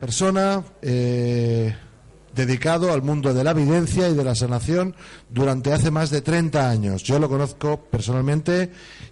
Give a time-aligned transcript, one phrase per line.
[0.00, 1.74] persona eh,
[2.34, 4.94] dedicado al mundo de la evidencia y de la sanación
[5.28, 7.02] durante hace más de 30 años.
[7.02, 8.70] Yo lo conozco personalmente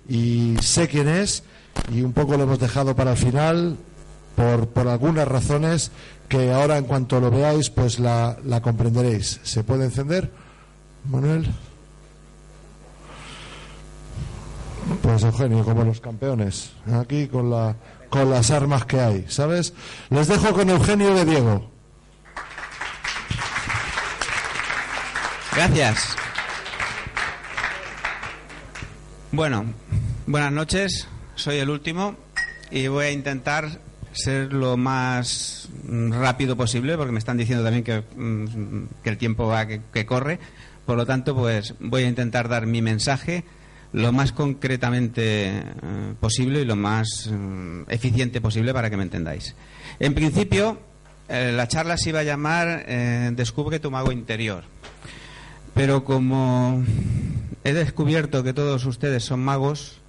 [0.09, 1.43] y sé quién es
[1.93, 3.77] y un poco lo hemos dejado para el final
[4.35, 5.91] por, algunas razones
[6.29, 9.41] que ahora en cuanto lo veáis pues la, la comprenderéis.
[9.43, 10.31] ¿Se puede encender,
[11.11, 11.47] Manuel?
[15.03, 17.77] Pues Eugenio, como los campeones, aquí con la
[18.11, 19.75] con las armas que hay, ¿sabes?
[20.11, 21.71] Les dejo con Eugenio de Diego.
[25.55, 26.17] Gracias.
[29.33, 29.67] Bueno,
[30.27, 31.09] buenas noches.
[31.35, 32.17] Soy el último
[32.71, 33.81] y voy a intentar
[34.13, 39.67] ser lo más rápido posible porque me están diciendo también que, mm, el tiempo va
[39.67, 40.39] que, que corre.
[40.87, 43.45] Por lo tanto, pues voy a intentar dar mi mensaje
[43.93, 45.63] lo más concretamente eh,
[46.21, 49.55] posible y lo más eh, eficiente posible para que me entendáis.
[49.99, 50.79] En principio,
[51.29, 52.87] eh, la charla se iba a llamar
[53.35, 54.65] Descubre tu mago interior.
[55.75, 56.83] Pero como
[57.65, 60.01] he descubierto que todos ustedes son magos,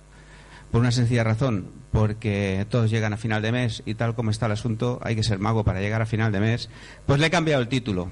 [0.72, 4.46] por una sencilla razón, porque todos llegan a final de mes y tal como está
[4.46, 6.70] el asunto, hay que ser mago para llegar a final de mes,
[7.06, 8.10] pues le he cambiado el título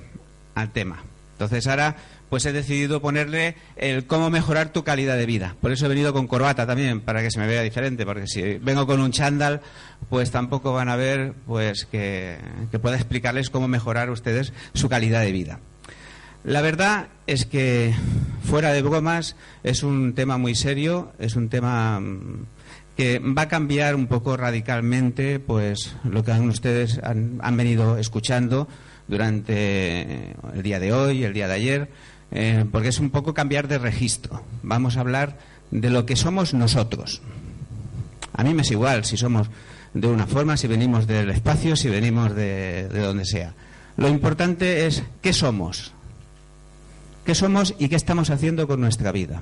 [0.55, 1.03] al tema.
[1.33, 1.95] Entonces ahora
[2.29, 5.55] pues he decidido ponerle el cómo mejorar tu calidad de vida.
[5.61, 8.57] Por eso he venido con corbata también, para que se me vea diferente, porque si
[8.59, 9.61] vengo con un chándal,
[10.09, 12.37] pues tampoco van a ver pues que,
[12.81, 15.59] pueda explicarles cómo mejorar ustedes su calidad de vida.
[16.43, 17.93] La verdad es que,
[18.43, 22.45] fuera de bromas, es un tema muy serio, es un tema mm,
[22.95, 28.67] que va a cambiar un poco radicalmente pues lo que ustedes han venido escuchando
[29.07, 31.89] durante el día de hoy, el día de ayer,
[32.31, 34.43] eh, porque es un poco cambiar de registro.
[34.63, 35.37] Vamos a hablar
[35.71, 37.21] de lo que somos nosotros.
[38.33, 39.49] A mí me es igual si somos
[39.93, 43.53] de una forma, si venimos del espacio, si venimos de, de donde sea.
[43.95, 45.93] Lo importante es qué somos.
[47.25, 49.41] ¿Qué somos y qué estamos haciendo con nuestra vida?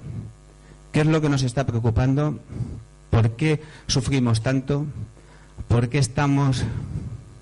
[0.91, 2.40] ¿Qué es lo que nos está preocupando?
[3.09, 4.85] ¿Por qué sufrimos tanto?
[5.68, 6.63] ¿Por qué estamos,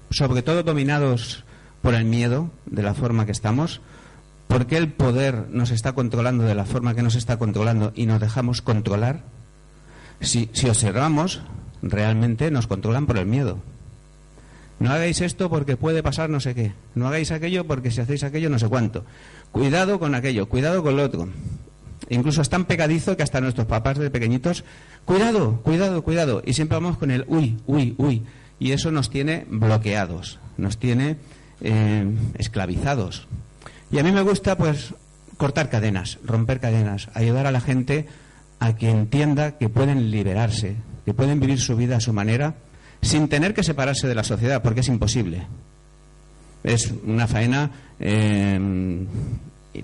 [0.09, 1.43] sobre todo, dominados
[1.81, 3.79] por el miedo de la forma que estamos?
[4.53, 8.05] ¿Por qué el poder nos está controlando de la forma que nos está controlando y
[8.05, 9.23] nos dejamos controlar?
[10.21, 11.41] Si, observamos,
[11.81, 13.57] realmente nos controlan por el miedo.
[14.77, 16.71] No hagáis esto porque puede pasar no sé qué.
[16.93, 19.05] No hagáis aquello porque si hacéis aquello no sé cuánto.
[19.51, 21.29] Cuidado con aquello, cuidado con lo otro.
[22.09, 24.65] Incluso es tan pegadizo que hasta nuestros papás de pequeñitos,
[25.03, 26.43] cuidado, cuidado, cuidado.
[26.45, 28.21] Y siempre vamos con el uy, uy, uy.
[28.59, 31.17] Y eso nos tiene bloqueados, nos tiene
[31.61, 32.05] eh,
[32.37, 33.27] esclavizados.
[33.93, 34.95] Y a mí me gusta, pues,
[35.37, 38.07] cortar cadenas, romper cadenas, ayudar a la gente
[38.57, 42.55] a que entienda que pueden liberarse, que pueden vivir su vida a su manera,
[43.03, 45.45] sin tener que separarse de la sociedad, porque es imposible.
[46.63, 47.69] Es una faena,
[47.99, 49.05] eh,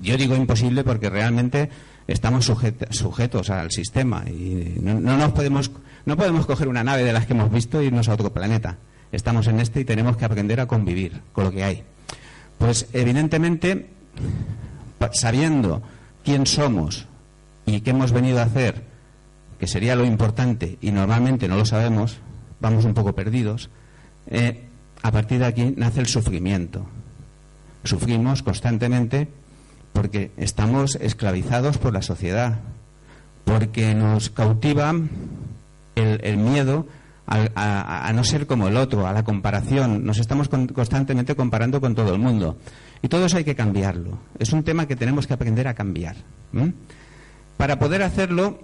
[0.01, 1.69] yo digo imposible porque realmente
[2.07, 5.69] estamos sujetos al sistema y no, no, nos podemos,
[6.07, 8.77] no podemos coger una nave de las que hemos visto e irnos a otro planeta.
[9.11, 11.83] Estamos en este y tenemos que aprender a convivir con lo que hay.
[12.57, 13.98] Pues evidentemente
[15.11, 15.81] sabiendo
[16.23, 17.07] quién somos
[17.65, 18.83] y qué hemos venido a hacer,
[19.59, 22.17] que sería lo importante, y normalmente no lo sabemos,
[22.59, 23.69] vamos un poco perdidos,
[24.27, 24.65] eh,
[25.01, 26.85] a partir de aquí nace el sufrimiento.
[27.83, 29.27] Sufrimos constantemente
[29.93, 32.59] porque estamos esclavizados por la sociedad,
[33.45, 34.93] porque nos cautiva
[35.95, 36.85] el, el miedo
[37.29, 40.05] a, no ser como el otro, a la comparación.
[40.05, 42.57] Nos estamos constantemente comparando con todo el mundo.
[43.01, 44.19] Y todo eso hay que cambiarlo.
[44.39, 46.17] Es un tema que tenemos que aprender a cambiar.
[47.57, 48.59] Para poder hacerlo,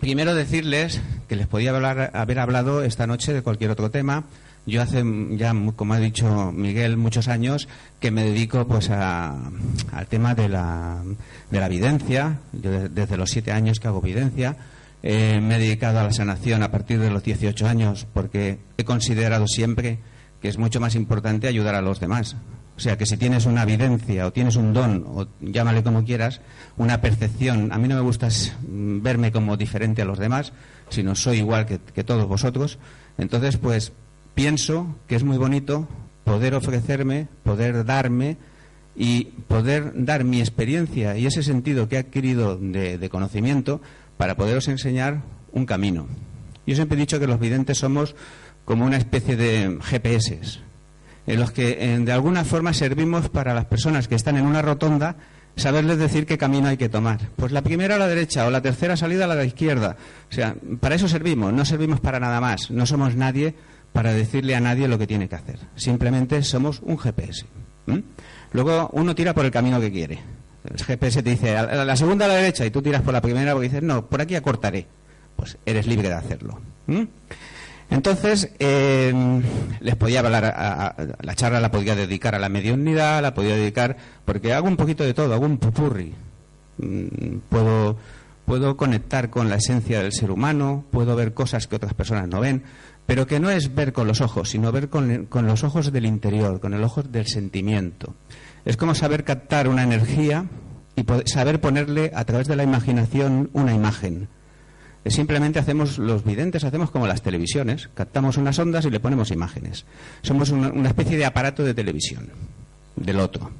[0.00, 4.24] primero decirles que les podía haber hablado esta noche de cualquier otro tema.
[4.66, 7.68] Yo hace ya, como ha dicho Miguel, muchos años
[7.98, 11.02] que me dedico pues al tema de la,
[11.50, 12.40] de la videncia.
[12.52, 14.56] Yo desde los siete años que hago videncia
[15.02, 18.84] eh, me he dedicado a la sanación a partir de los 18 años porque he
[18.84, 19.98] considerado siempre
[20.42, 22.36] que es mucho más importante ayudar a los demás.
[22.80, 26.40] O sea, que si tienes una evidencia o tienes un don, o llámale como quieras,
[26.78, 28.28] una percepción, a mí no me gusta
[28.62, 30.54] verme como diferente a los demás,
[30.88, 32.78] sino soy igual que, todos vosotros.
[33.18, 33.92] Entonces, pues
[34.34, 35.88] pienso que es muy bonito
[36.24, 38.38] poder ofrecerme, poder darme
[38.96, 43.82] y poder dar mi experiencia y ese sentido que he adquirido de, conocimiento
[44.16, 45.20] para poderos enseñar
[45.52, 46.06] un camino.
[46.66, 48.16] Yo siempre he dicho que los videntes somos
[48.64, 50.69] como una especie de GPS,
[51.32, 55.16] en los que de alguna forma servimos para las personas que están en una rotonda
[55.56, 57.20] saberles decir qué camino hay que tomar.
[57.36, 59.96] Pues la primera a la derecha o la tercera salida a la izquierda.
[60.30, 62.70] O sea, para eso servimos, no servimos para nada más.
[62.70, 63.54] No somos nadie
[63.92, 65.58] para decirle a nadie lo que tiene que hacer.
[65.76, 67.46] Simplemente somos un GPS.
[68.52, 70.18] Luego uno tira por el camino que quiere.
[70.64, 73.52] El GPS te dice, la segunda a la derecha, y tú tiras por la primera
[73.52, 74.86] porque dices, no, por aquí acortaré.
[75.36, 76.60] Pues eres libre de hacerlo.
[77.90, 79.12] Entonces, eh,
[79.80, 83.96] les podía hablar, a, la charla la podía dedicar a la mediunidad, la podía dedicar,
[84.24, 86.14] porque hago un poquito de todo, hago un pupurri.
[86.78, 87.96] Mm, puedo,
[88.44, 92.40] puedo conectar con la esencia del ser humano, puedo ver cosas que otras personas no
[92.40, 92.62] ven,
[93.06, 96.06] pero que no es ver con los ojos, sino ver con, con los ojos del
[96.06, 98.14] interior, con el ojo del sentimiento.
[98.64, 100.46] Es como saber captar una energía
[100.94, 104.28] y saber ponerle a través de la imaginación una imagen.
[105.06, 109.86] Simplemente hacemos, los videntes hacemos como las televisiones, captamos unas ondas y le ponemos imágenes.
[110.20, 112.28] Somos una, especie de aparato de televisión
[112.96, 113.50] del otro.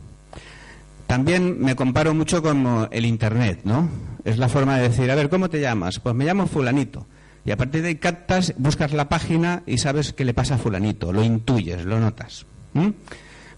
[1.07, 3.89] También me comparo mucho con el Internet, ¿no?
[4.25, 5.99] Es la forma de decir, a ver, ¿cómo te llamas?
[5.99, 7.07] Pues me llamo fulanito.
[7.45, 10.59] Y a partir de ahí captas, buscas la página y sabes qué le pasa a
[10.59, 12.45] fulanito, lo intuyes, lo notas.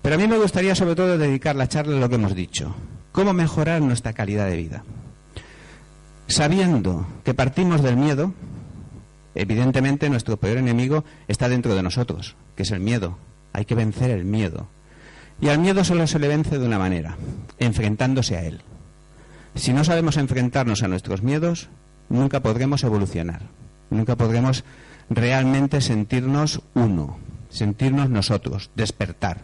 [0.02, 2.74] Pero a mí me gustaría sobre todo dedicar la charla a lo que hemos dicho.
[3.10, 4.84] ¿Cómo mejorar nuestra calidad de vida?
[6.26, 8.32] Sabiendo que partimos del miedo,
[9.34, 13.18] evidentemente nuestro peor enemigo está dentro de nosotros, que es el miedo.
[13.52, 14.68] Hay que vencer el miedo.
[15.40, 17.16] Y al miedo solo se le vence de una manera,
[17.58, 18.62] enfrentándose a él.
[19.54, 21.68] Si no sabemos enfrentarnos a nuestros miedos,
[22.08, 23.42] nunca podremos evolucionar,
[23.90, 24.64] nunca podremos
[25.10, 27.18] realmente sentirnos uno,
[27.50, 29.42] sentirnos nosotros, despertar.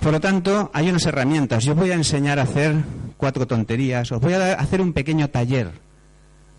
[0.00, 1.64] Por lo tanto, hay unas herramientas.
[1.64, 2.74] Yo voy a enseñar a hacer
[3.16, 5.70] cuatro tonterías, os voy a hacer un pequeño taller,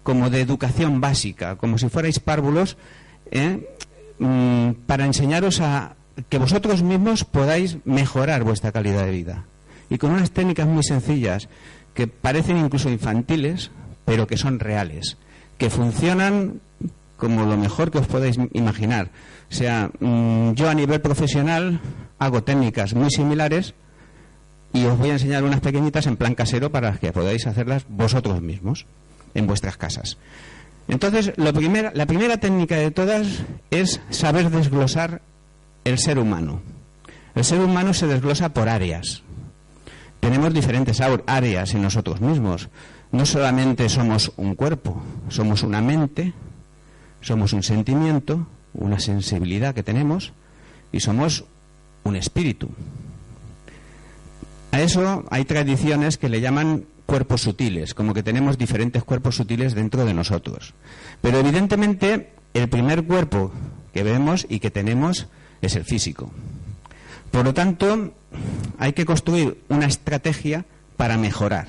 [0.03, 2.77] como de educación básica, como si fuerais párvulos,
[3.31, 3.69] ¿eh?
[4.19, 5.95] mm, para enseñaros a
[6.29, 9.45] que vosotros mismos podáis mejorar vuestra calidad de vida.
[9.89, 11.47] Y con unas técnicas muy sencillas,
[11.93, 13.71] que parecen incluso infantiles,
[14.05, 15.17] pero que son reales,
[15.57, 16.61] que funcionan
[17.17, 19.09] como lo mejor que os podáis imaginar.
[19.51, 21.79] O sea, mm, yo a nivel profesional
[22.19, 23.73] hago técnicas muy similares
[24.73, 28.41] y os voy a enseñar unas pequeñitas en plan casero para que podáis hacerlas vosotros
[28.41, 28.85] mismos
[29.33, 30.17] en vuestras casas.
[30.87, 33.27] Entonces, la primera técnica de todas
[33.71, 35.21] es saber desglosar
[35.83, 36.61] el ser humano.
[37.35, 39.23] El ser humano se desglosa por áreas.
[40.19, 42.69] Tenemos diferentes áreas en nosotros mismos.
[43.11, 46.33] No solamente somos un cuerpo, somos una mente,
[47.21, 50.33] somos un sentimiento, una sensibilidad que tenemos
[50.91, 51.45] y somos
[52.03, 52.69] un espíritu.
[54.71, 59.73] A eso hay tradiciones que le llaman cuerpos sutiles, como que tenemos diferentes cuerpos sutiles
[59.73, 60.73] dentro de nosotros.
[61.21, 63.51] Pero evidentemente el primer cuerpo
[63.93, 65.27] que vemos y que tenemos
[65.61, 66.31] es el físico.
[67.31, 68.13] Por lo tanto,
[68.77, 70.65] hay que construir una estrategia
[70.97, 71.67] para mejorar.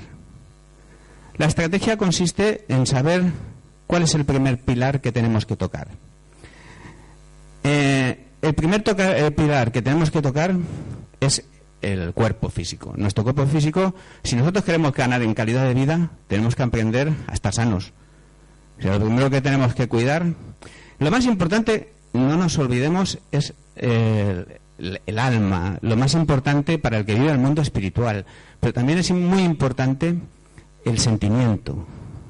[1.36, 3.32] La estrategia consiste en saber
[3.88, 5.88] cuál es el primer pilar que tenemos que tocar.
[7.64, 10.54] Eh, el primer pilar que tenemos que tocar
[11.18, 11.44] es
[11.82, 12.92] el cuerpo físico.
[12.96, 17.32] Nuestro cuerpo físico, si nosotros queremos ganar en calidad de vida, tenemos que aprender a
[17.32, 17.92] estar sanos.
[18.84, 20.26] O lo primero que tenemos que cuidar.
[20.98, 24.60] Lo más importante, no nos olvidemos, es el,
[25.06, 25.78] el, alma.
[25.80, 28.26] Lo más importante para el que vive el mundo espiritual.
[28.60, 30.14] Pero también es muy importante
[30.84, 31.86] el sentimiento,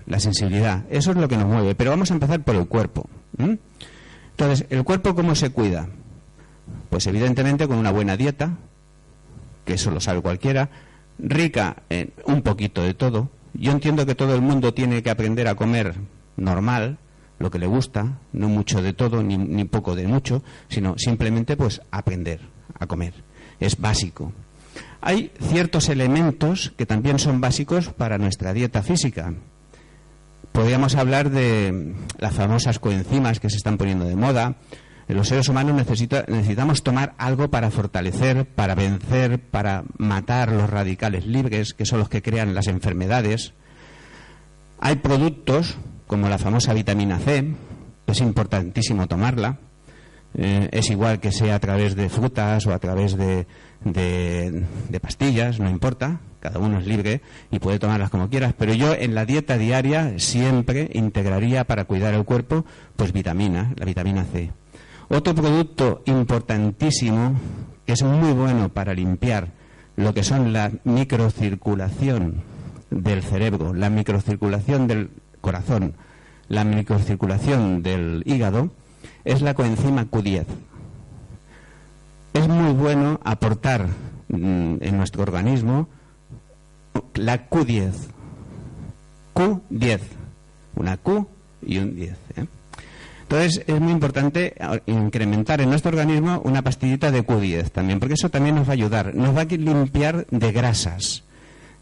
[0.09, 0.85] la sensibilidad.
[0.91, 1.75] Eso es lo que nos mueve.
[1.75, 3.09] Pero vamos a empezar por el cuerpo.
[3.39, 5.89] Entonces, ¿el cuerpo cómo se cuida?
[6.91, 8.57] Pues evidentemente con una buena dieta,
[9.65, 10.71] que eso lo sabe cualquiera,
[11.19, 13.31] rica en un poquito de todo.
[13.53, 15.95] Yo entiendo que todo el mundo tiene que aprender a comer
[16.37, 16.99] normal,
[17.39, 21.57] lo que le gusta, no mucho de todo ni, ni poco de mucho, sino simplemente
[21.57, 22.41] pues aprender
[22.79, 23.15] a comer.
[23.61, 24.33] Es básico.
[25.01, 29.35] Hay ciertos elementos que también son básicos para nuestra dieta física.
[30.53, 34.57] Podríamos hablar de las famosas coenzimas que se están poniendo de moda.
[35.07, 41.73] Los seres humanos necesitamos tomar algo para fortalecer, para vencer, para matar los radicales libres,
[41.73, 43.55] que son los que crean las enfermedades.
[44.81, 45.77] Hay productos,
[46.07, 47.55] como la famosa vitamina C,
[48.07, 49.59] es importantísimo tomarla.
[50.35, 53.47] Eh, es igual que sea a través de frutas o a través de,
[53.85, 58.95] de, pastillas, no importa, cada uno es libre y puede tomarlas como quieras, pero yo
[58.95, 62.65] en la dieta diaria siempre integraría para cuidar el cuerpo
[62.97, 64.51] pues vitamina, la vitamina C.
[65.09, 67.35] Otro producto importantísimo
[67.85, 69.49] que es muy bueno para limpiar
[69.97, 72.43] lo que son la microcirculación
[72.91, 75.95] del cerebro, la microcirculación del corazón,
[76.49, 78.71] la microcirculación del hígado,
[79.25, 80.47] es la coenzima Q10
[82.39, 83.89] es muy bueno aportar
[84.29, 85.89] mm, en nuestro organismo
[87.15, 87.93] la Q10.
[89.35, 90.01] Q10.
[90.77, 91.27] Una Q
[91.63, 92.11] y un 10.
[92.37, 92.47] ¿eh?
[93.23, 94.55] Entonces es muy importante
[94.87, 98.75] incrementar en nuestro organismo una pastillita de Q10 también, porque eso también nos va a
[98.75, 99.15] ayudar.
[99.15, 101.25] Nos va a limpiar de grasas,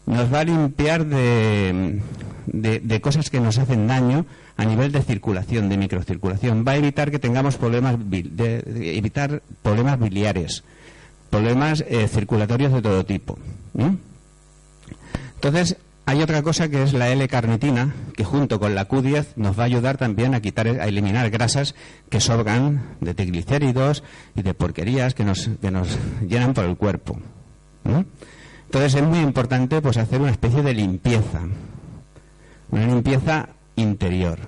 [0.05, 2.01] nos va a limpiar de,
[2.45, 4.25] de cosas que nos hacen daño
[4.57, 6.65] a nivel de circulación, de microcirculación.
[6.67, 10.63] Va a evitar que tengamos problemas, evitar problemas biliares,
[11.29, 13.37] problemas eh, circulatorios de todo tipo.
[15.37, 15.77] Entonces,
[16.07, 19.65] hay otra cosa que es la L-carnitina, que junto con la Q10 nos va a
[19.65, 21.75] ayudar también a quitar, a eliminar grasas
[22.09, 24.03] que sobran de triglicéridos
[24.33, 27.19] y de porquerías que nos, que nos llenan por el cuerpo.
[27.83, 31.41] Entonces es muy importante pues hacer una especie de limpieza,
[32.71, 34.39] una limpieza interior,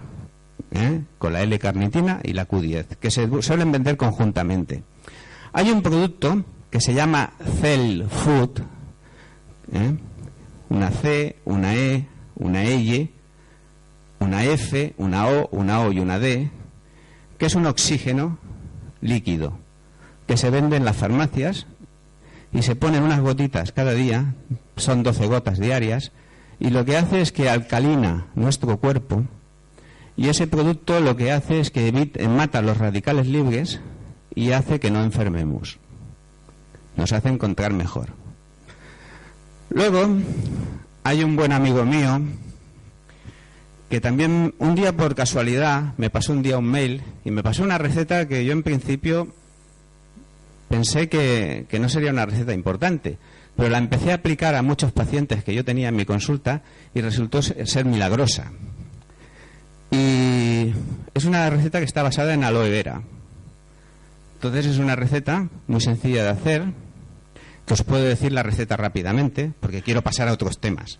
[0.72, 1.02] ¿eh?
[1.18, 4.84] con la L-carnitina y la Q10, que se suelen vender conjuntamente.
[5.52, 8.62] Hay un producto que se llama Cell Food,
[9.74, 9.98] ¿eh?
[10.70, 13.12] Una C, una E, una Y,
[14.20, 16.50] una F, una O, una O y una D,
[17.38, 18.38] que es un oxígeno
[19.02, 19.58] líquido
[20.28, 21.66] que se vende en las farmacias
[22.54, 24.36] y se ponen unas gotitas cada día,
[24.76, 26.12] son 12 gotas diarias,
[26.60, 29.24] y lo que hace es que alcalina nuestro cuerpo
[30.20, 33.80] y ese producto lo que hace es que mata los radicales libres
[34.36, 35.80] y hace que no enfermemos.
[36.98, 38.19] Nos hace encontrar mejor.
[39.70, 40.08] Luego,
[41.04, 42.22] hay un buen amigo mío
[43.90, 47.64] que también un día por casualidad me pasó un día un mail y me pasó
[47.64, 49.28] una receta que yo en principio
[50.70, 53.18] pensé que, que no sería una receta importante
[53.60, 56.62] pero la empecé a aplicar a muchos pacientes que yo tenía en mi consulta
[56.94, 58.54] y resultó ser milagrosa.
[59.92, 60.74] Y
[61.14, 63.02] es una receta que está basada en aloe vera.
[64.36, 66.64] Entonces es una receta muy sencilla de hacer,
[67.70, 70.98] que os puedo decir la receta rápidamente, porque quiero pasar a otros temas.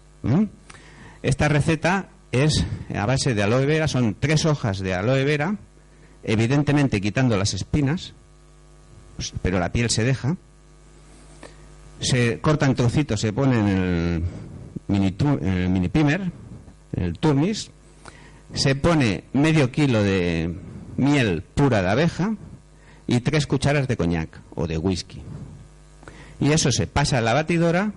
[1.24, 2.64] Esta receta es
[2.96, 5.58] a base de aloe vera, son tres hojas de aloe vera,
[6.22, 8.14] evidentemente quitando las espinas,
[9.16, 10.38] pues, pero la piel se deja
[12.02, 14.24] se cortan trocitos, se ponen en el
[14.88, 15.16] mini,
[15.70, 16.22] mini primer,
[16.94, 17.72] en el turmis,
[18.54, 20.56] se pone medio kilo de
[20.98, 22.36] miel pura de abeja
[23.08, 25.24] y tres cucharas de coñac o de whisky.
[26.40, 27.92] Y eso se pasa a la batidora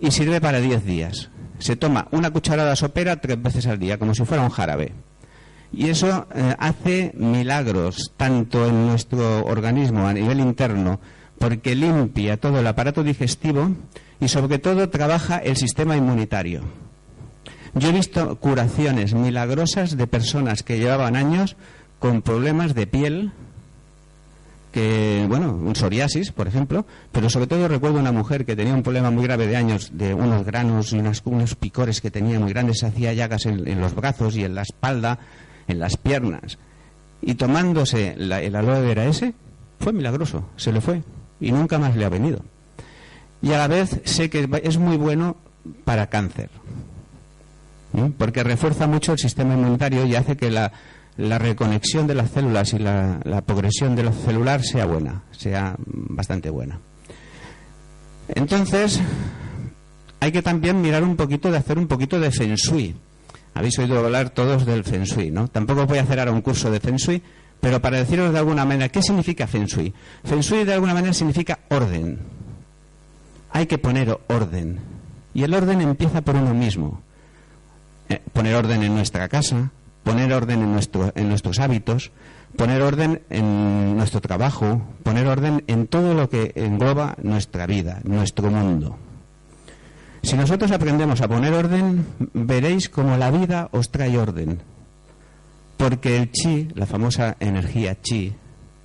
[0.00, 1.30] y sirve para 10 días.
[1.58, 4.92] Se toma una cucharada sopera tres veces al día, como si fuera un jarabe.
[5.72, 11.00] Y eso eh, hace milagros, tanto en nuestro organismo a nivel interno
[11.38, 13.70] porque limpia todo el aparato digestivo
[14.20, 16.62] y sobre todo trabaja el sistema inmunitario.
[17.74, 21.56] Yo he visto curaciones milagrosas de personas que llevaban años
[21.98, 23.32] con problemas de piel,
[24.72, 28.82] que, bueno, un psoriasis, por ejemplo, pero sobre todo recuerdo una mujer que tenía un
[28.82, 32.84] problema muy grave de años, de unos granos y unos picores que tenía muy grandes,
[32.84, 35.18] hacía llagas en, los brazos y en la espalda,
[35.66, 36.58] en las piernas.
[37.22, 39.34] Y tomándose el aloe vera ese,
[39.80, 41.02] fue milagroso, se le fue
[41.40, 42.40] y nunca más le ha venido.
[43.40, 45.36] Y a la vez sé que es muy bueno
[45.84, 46.50] para cáncer,
[48.18, 50.72] porque refuerza mucho el sistema inmunitario y hace que la,
[51.18, 56.78] reconexión de las células y la, progresión de lo celular sea buena, sea bastante buena.
[58.28, 59.00] Entonces,
[60.20, 62.94] hay que también mirar un poquito de hacer un poquito de feng shui.
[63.54, 65.48] Habéis oído hablar todos del feng shui, ¿no?
[65.48, 67.22] Tampoco voy a hacer ahora un curso de feng shui,
[67.60, 69.92] pero para deciros de alguna manera, ¿qué significa Feng Shui?
[70.24, 72.18] Feng Shui de alguna manera significa orden.
[73.50, 74.78] Hay que poner orden.
[75.34, 77.02] Y el orden empieza por uno mismo.
[78.08, 79.70] Eh, poner orden en nuestra casa,
[80.08, 82.12] poner orden en, nuestro, en nuestros hábitos,
[82.56, 88.50] poner orden en nuestro trabajo, poner orden en todo lo que engloba nuestra vida, nuestro
[88.50, 88.96] mundo.
[90.22, 94.62] Si nosotros aprendemos a poner orden, veréis como la vida os trae orden.
[95.76, 98.32] Porque el chi, la famosa energía chi,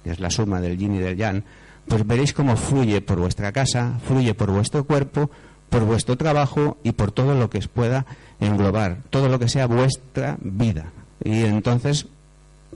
[0.04, 1.46] que es la suma del yin y del yang,
[1.88, 5.32] pues veréis cómo fluye por vuestra casa, fluye por vuestro cuerpo,
[5.70, 8.06] por vuestro trabajo y por todo lo que os pueda
[8.42, 10.92] englobar, todo lo que sea vuestra vida.
[11.24, 12.08] Y entonces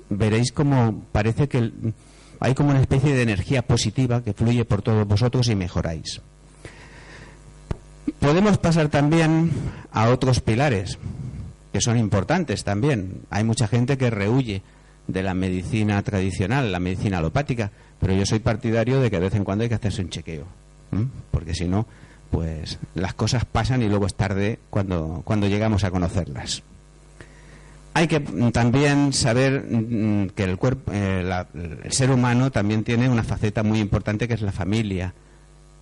[0.10, 1.72] veréis cómo parece que
[2.40, 6.22] hay como una especie de energía positiva que fluye por todos vosotros y mejoráis.
[8.20, 9.52] Podemos pasar también
[9.92, 10.98] a otros pilares
[11.74, 13.22] que son importantes también.
[13.30, 14.62] Hay mucha gente que rehuye
[15.08, 19.36] de la medicina tradicional, la medicina alopática, pero yo soy partidario de que de vez
[19.36, 20.46] en cuando hay que hacerse un chequeo,
[21.32, 21.86] porque si no,
[22.32, 26.64] pues las cosas pasan y luego es tarde cuando, cuando llegamos a conocerlas.
[27.94, 28.20] Hay que
[28.52, 31.46] también saber mm, que el, cuerpo, eh,
[31.84, 35.14] el ser humano también tiene una faceta muy importante que es la familia.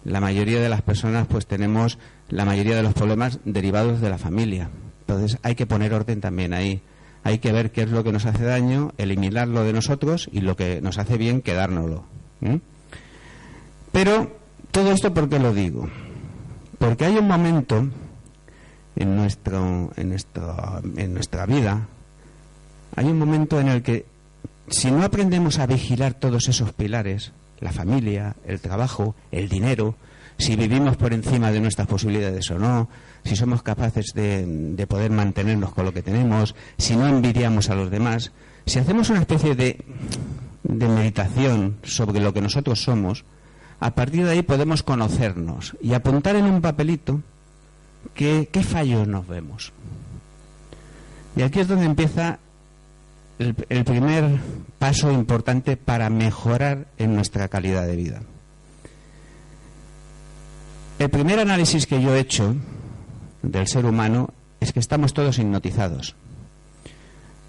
[0.04, 1.98] La mayoría de las personas pues tenemos
[2.30, 4.70] la mayoría de los problemas derivados de la familia.
[5.02, 6.82] Entonces hay que poner orden también ahí
[7.26, 10.56] hay que ver qué es lo que nos hace daño, eliminarlo de nosotros y lo
[10.56, 12.04] que nos hace bien, quedárnoslo.
[13.92, 14.38] Pero,
[14.70, 15.90] todo esto, ¿por qué lo digo?
[16.78, 17.88] Porque hay un momento
[18.96, 21.88] en, nuestro, en, nuestro, en nuestra vida,
[22.96, 24.06] hay un momento en el que,
[24.70, 29.96] si no aprendemos a vigilar todos esos pilares, la familia, el trabajo, el dinero,
[30.38, 32.90] si vivimos por encima de nuestras posibilidades o no,
[33.24, 37.90] si somos capaces de, poder mantenernos con lo que tenemos, si no envidiamos a los
[37.90, 38.32] demás,
[38.66, 39.84] si hacemos una especie de,
[40.64, 43.24] meditación sobre lo que nosotros somos,
[43.80, 47.22] a partir de ahí podemos conocernos y apuntar en un papelito
[48.14, 49.72] qué fallos nos vemos.
[51.36, 52.40] Y aquí es donde empieza
[53.40, 54.40] el, primer
[54.80, 58.22] paso importante para mejorar en nuestra calidad de vida.
[61.00, 62.56] El primer análisis que yo he hecho
[63.42, 64.30] del ser humano
[64.62, 66.16] es que estamos todos hipnotizados.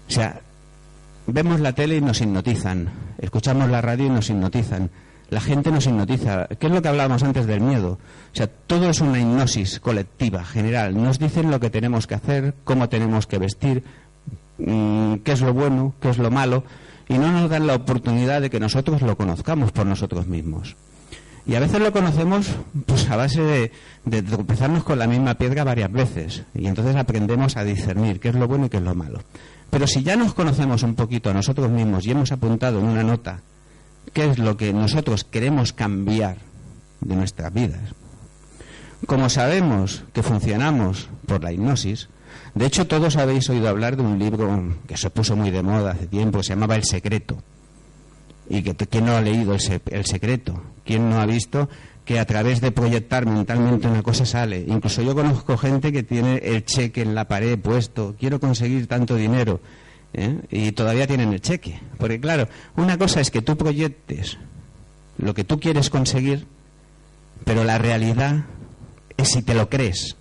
[0.09, 0.41] O sea,
[1.27, 4.89] vemos la tele y nos hipnotizan, escuchamos la radio y nos hipnotizan,
[5.29, 6.47] la gente nos hipnotiza.
[6.47, 7.99] ¿Qué es lo que hablábamos antes del miedo?
[8.33, 11.01] O sea, todo es una hipnosis colectiva, general.
[11.01, 13.83] Nos dicen lo que tenemos que hacer, cómo tenemos que vestir,
[14.57, 16.63] mm, qué es lo bueno, qué es lo malo,
[17.07, 20.75] y no nos dan la oportunidad de que nosotros lo conozcamos por nosotros mismos.
[21.45, 22.49] Y a veces lo conocemos
[22.85, 23.71] pues a base de,
[24.03, 26.43] de, tropezarnos con la misma piedra varias veces.
[26.53, 29.21] Y entonces aprendemos a discernir qué es lo bueno y qué es lo malo.
[29.69, 33.03] Pero si ya nos conocemos un poquito a nosotros mismos y hemos apuntado en una
[33.03, 33.41] nota
[34.13, 36.37] qué es lo que nosotros queremos cambiar
[36.99, 37.93] de nuestras vidas,
[39.05, 42.09] como sabemos que funcionamos por la hipnosis,
[42.57, 45.91] de hecho todos habéis oído hablar de un libro que se puso muy de moda
[45.91, 47.37] hace tiempo, se llamaba El Secreto
[48.49, 51.69] y que quién no ha leído el, secreto, quién no ha visto
[52.05, 54.63] que a través de proyectar mentalmente una cosa sale.
[54.67, 59.15] Incluso yo conozco gente que tiene el cheque en la pared puesto, quiero conseguir tanto
[59.15, 59.59] dinero,
[60.13, 60.39] ¿eh?
[60.49, 61.79] y todavía tienen el cheque.
[61.97, 64.37] Porque claro, una cosa es que tú proyectes
[65.17, 66.47] lo que tú quieres conseguir,
[67.43, 68.45] pero la realidad
[69.17, 70.15] es si te lo crees.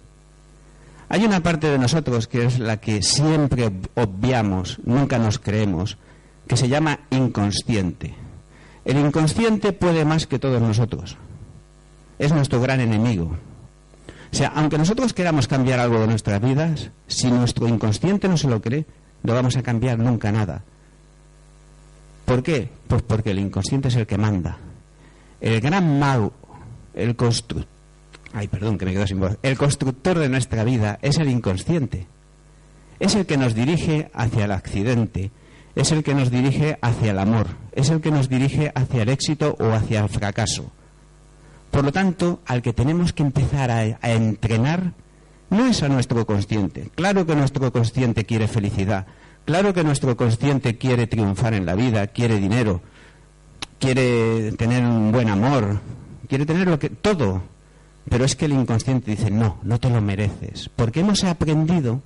[1.08, 5.98] Hay una parte de nosotros que es la que siempre obviamos, nunca nos creemos,
[6.46, 8.14] que se llama inconsciente.
[8.84, 11.16] El inconsciente puede más que todos nosotros.
[12.18, 13.36] Es nuestro gran enemigo.
[14.32, 18.48] O sea, aunque nosotros queramos cambiar algo de nuestras vidas, si nuestro inconsciente no se
[18.48, 18.86] lo cree,
[19.22, 20.62] no vamos a cambiar nunca nada.
[22.24, 22.68] ¿Por qué?
[22.88, 24.56] Pues porque el inconsciente es el que manda.
[25.40, 26.32] El gran mago,
[26.94, 27.75] el constructor,
[28.36, 32.06] ay, perdón, que me quedo sin voz, el constructor de nuestra vida es el inconsciente.
[33.00, 35.30] Es el que nos dirige hacia el accidente,
[35.74, 39.08] es el que nos dirige hacia el amor, es el que nos dirige hacia el
[39.08, 40.70] éxito o hacia el fracaso.
[41.70, 44.92] Por lo tanto, al que tenemos que empezar a, entrenar
[45.48, 46.90] no es a nuestro consciente.
[46.94, 49.06] Claro que nuestro consciente quiere felicidad,
[49.46, 52.82] claro que nuestro consciente quiere triunfar en la vida, quiere dinero,
[53.78, 55.80] quiere tener un buen amor,
[56.28, 57.55] quiere tener lo que todo.
[58.08, 62.00] Pero es que el inconsciente dice, no, no te lo mereces, porque hemos aprendido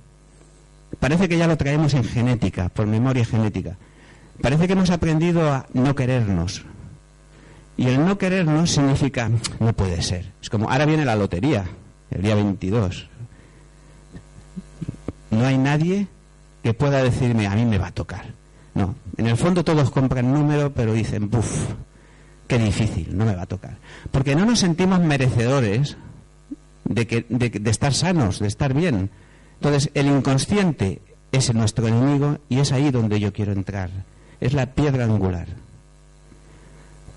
[0.99, 3.77] Parece que ya lo traemos en genética, por memoria genética.
[4.41, 6.63] Parece que hemos aprendido a no querernos.
[7.77, 10.31] Y el no querernos significa, no puede ser.
[10.41, 11.65] Es como, ahora viene la lotería,
[12.11, 13.07] el día 22.
[15.31, 16.07] No hay nadie
[16.61, 18.25] que pueda decirme, a mí me va a tocar.
[18.73, 21.69] No, en el fondo todos compran número, pero dicen, buf,
[22.51, 23.77] qué difícil, no me va a tocar.
[24.11, 25.95] Porque no nos sentimos merecedores
[26.83, 29.09] de, que, de estar sanos, de estar bien.
[29.61, 33.89] Entonces, el inconsciente es nuestro enemigo y es ahí donde yo quiero entrar.
[34.41, 35.47] Es la piedra angular.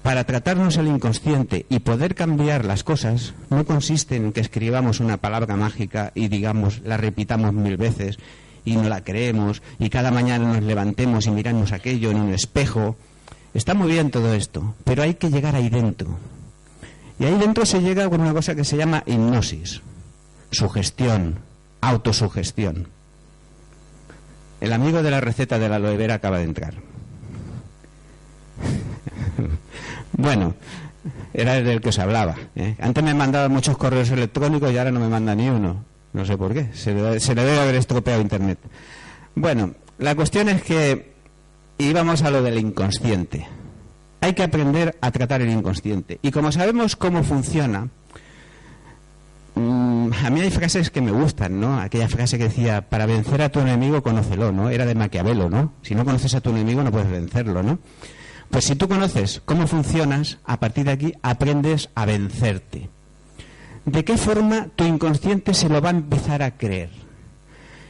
[0.05, 5.17] Para tratarnos el inconsciente y poder cambiar las cosas no consiste en que escribamos una
[5.17, 8.19] palabra mágica y digamos, la repitamos mil veces
[8.65, 12.97] y no la creemos y cada mañana nos levantemos y miramos aquello en un espejo.
[13.55, 16.09] Está muy bien todo esto, pero hay que llegar ahí dentro.
[17.21, 19.81] Y ahí dentro se llega con una cosa que se llama hipnosis,
[20.51, 21.39] sugestión,
[21.81, 22.89] autosugestión.
[24.61, 26.75] El amigo de la receta de la aloe vera acaba de entrar.
[30.13, 30.55] bueno,
[31.33, 32.35] era el del que os hablaba.
[32.57, 32.75] ¿eh?
[32.81, 35.85] Antes me mandaba muchos correos electrónicos y ahora no me manda ni uno.
[36.13, 36.71] No sé por qué.
[36.75, 38.59] Se le, se le debe haber estropeado Internet.
[39.37, 41.14] Bueno, la cuestión es que
[41.79, 43.47] íbamos a lo del inconsciente.
[44.21, 46.19] Hay que aprender a tratar el inconsciente.
[46.23, 47.89] Y como sabemos cómo funciona,
[49.55, 51.79] Mm, a mí hay frases que me gustan, ¿no?
[51.79, 54.69] Aquella frase que decía, para vencer a tu enemigo, conócelo, ¿no?
[54.69, 55.73] Era de Maquiavelo, ¿no?
[55.83, 57.79] Si no conoces a tu enemigo, no puedes vencerlo, ¿no?
[58.51, 62.89] Pues si tú conoces cómo funcionas, a partir de aquí aprendes a vencerte.
[63.85, 66.91] ¿De qué forma tu inconsciente se lo va a empezar a creer?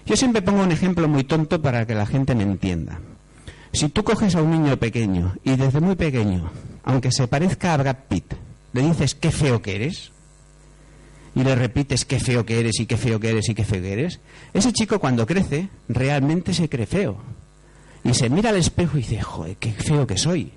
[0.07, 2.99] Yo siempre pongo un ejemplo muy tonto para que la gente me entienda.
[3.75, 6.49] Si tú coges a un niño pequeño y desde muy pequeño,
[6.85, 8.35] aunque se parezca a Brad Pitt,
[8.73, 10.13] le dices qué feo que eres,
[11.35, 13.83] y le repites qué feo que eres y qué feo que eres y qué feo
[13.83, 14.21] que eres,
[14.53, 17.17] ese chico cuando crece realmente se cree feo.
[18.05, 20.53] Y se mira al espejo y dice, joder, qué feo que soy.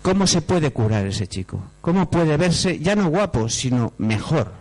[0.00, 1.62] ¿Cómo se puede curar ese chico?
[1.82, 4.52] ¿Cómo puede verse ya no guapo, sino mejor?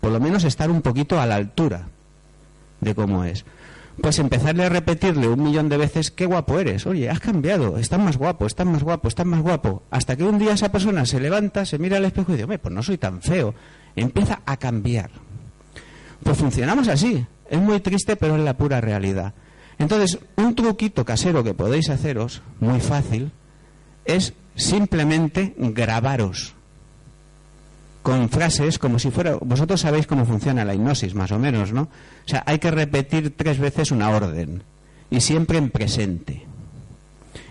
[0.00, 1.88] Por lo menos estar un poquito a la altura
[2.80, 3.44] de cómo es
[4.00, 6.86] pues empezarle a repetirle un millón de veces qué guapo eres.
[6.86, 9.82] Oye, has cambiado, estás más guapo, estás más guapo, estás más guapo.
[9.90, 12.74] Hasta que un día esa persona se levanta, se mira al espejo y dice, pues
[12.74, 13.54] no soy tan feo.
[13.96, 15.10] Empieza a cambiar.
[16.22, 17.26] Pues funcionamos así.
[17.50, 19.34] Es muy triste, pero es la pura realidad.
[19.78, 23.32] Entonces, un truquito casero que podéis haceros, muy fácil,
[24.04, 26.57] es simplemente grabaros
[28.08, 29.36] con frases como si fuera.
[29.36, 31.82] Vosotros sabéis cómo funciona la hipnosis, más o menos, ¿no?
[31.82, 31.88] O
[32.24, 34.62] sea, hay que repetir tres veces una orden
[35.10, 36.46] y siempre en presente.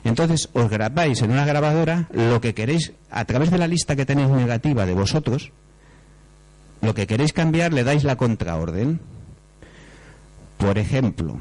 [0.03, 4.07] Entonces os grabáis en una grabadora lo que queréis, a través de la lista que
[4.07, 5.51] tenéis negativa de vosotros,
[6.81, 8.99] lo que queréis cambiar le dais la contraorden.
[10.57, 11.37] Por ejemplo,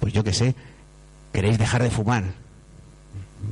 [0.00, 0.56] pues yo qué sé,
[1.32, 2.24] queréis dejar de fumar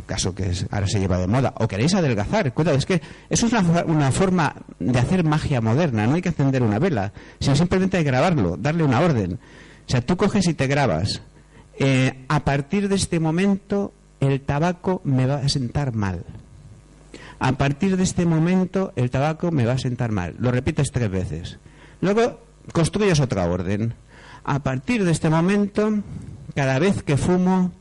[0.07, 3.53] caso que ahora se lleva de moda, o queréis adelgazar, cuidado, es que eso es
[3.53, 8.05] una, forma de hacer magia moderna, no hay que encender una vela, sino simplemente hay
[8.05, 9.35] que grabarlo, darle una orden.
[9.35, 11.23] O sea, tú coges y te grabas.
[11.79, 16.25] Eh, a partir de este momento el tabaco me va a sentar mal.
[17.39, 20.35] A partir de este momento el tabaco me va a sentar mal.
[20.39, 21.59] Lo repites tres veces.
[22.01, 22.41] Luego
[22.73, 23.95] construyes otra orden.
[24.45, 26.03] A partir de este momento,
[26.55, 27.73] cada vez que fumo,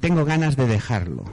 [0.00, 1.24] tengo ganas de dejarlo.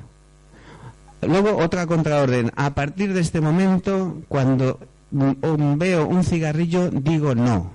[1.28, 2.52] Luego otra contraorden.
[2.56, 4.80] A partir de este momento, cuando
[5.12, 7.72] mm, veo un cigarrillo, digo no.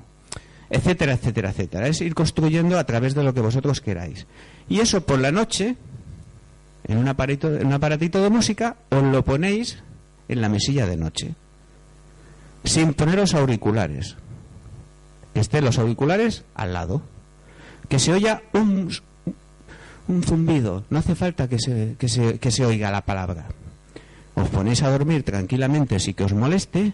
[0.70, 1.88] Etcétera, etcétera, etcétera.
[1.88, 4.26] Es ir construyendo a través de lo que vosotros queráis.
[4.68, 5.76] Y eso por la noche,
[6.84, 9.78] en un, aparatito, en un aparatito de música, os lo ponéis
[10.28, 11.34] en la mesilla de noche.
[12.64, 14.16] Sin poneros auriculares.
[15.32, 17.02] Que estén los auriculares al lado.
[17.88, 18.90] Que se oya un,
[20.08, 23.46] un zumbido, no hace falta que se, que se, que se oiga la palabra.
[24.34, 26.92] Os ponéis a dormir tranquilamente sin que os moleste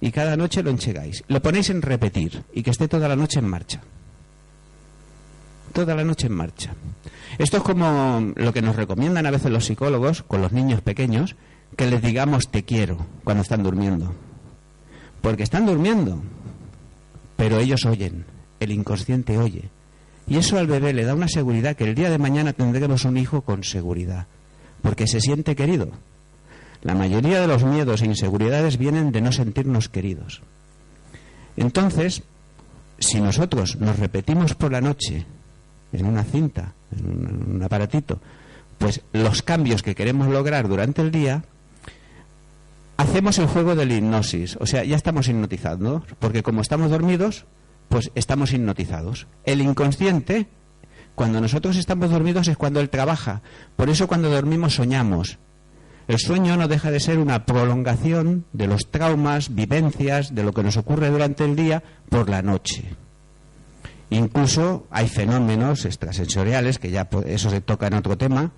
[0.00, 1.24] y cada noche lo enchegáis.
[1.28, 3.80] Lo ponéis en repetir y que esté toda la noche en marcha.
[5.72, 6.74] Toda la noche en marcha.
[7.38, 11.36] Esto es como lo que nos recomiendan a veces los psicólogos con los niños pequeños,
[11.76, 14.14] que les digamos te quiero cuando están durmiendo.
[15.20, 16.22] Porque están durmiendo,
[17.36, 18.24] pero ellos oyen,
[18.58, 19.68] el inconsciente oye.
[20.28, 23.16] Y eso al bebé le da una seguridad que el día de mañana tendremos un
[23.16, 24.26] hijo con seguridad,
[24.82, 25.90] porque se siente querido.
[26.82, 30.42] La mayoría de los miedos e inseguridades vienen de no sentirnos queridos.
[31.56, 32.22] Entonces,
[32.98, 35.26] si nosotros nos repetimos por la noche
[35.92, 38.20] en una cinta, en un, aparatito,
[38.78, 41.44] pues los cambios que queremos lograr durante el día,
[42.96, 44.56] hacemos el juego de la hipnosis.
[44.60, 47.46] O sea, ya estamos hipnotizando, porque como estamos dormidos,
[47.88, 49.26] pues estamos hipnotizados.
[49.44, 50.46] El inconsciente,
[51.14, 53.42] cuando nosotros estamos dormidos es cuando él trabaja.
[53.76, 55.38] Por eso cuando dormimos soñamos.
[56.08, 60.62] El sueño no deja de ser una prolongación de los traumas, vivencias, de lo que
[60.62, 62.84] nos ocurre durante el día por la noche.
[64.10, 68.52] Incluso hay fenómenos extrasensoriales, que ya eso se toca en otro tema,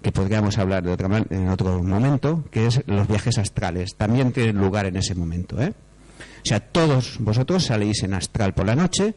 [0.00, 3.96] que podríamos hablar de otra, en otro momento, que es los viajes astrales.
[3.96, 5.60] También tienen lugar en ese momento.
[5.60, 5.72] ¿eh?
[6.42, 9.14] O sea, todos vosotros salís en astral por la noche,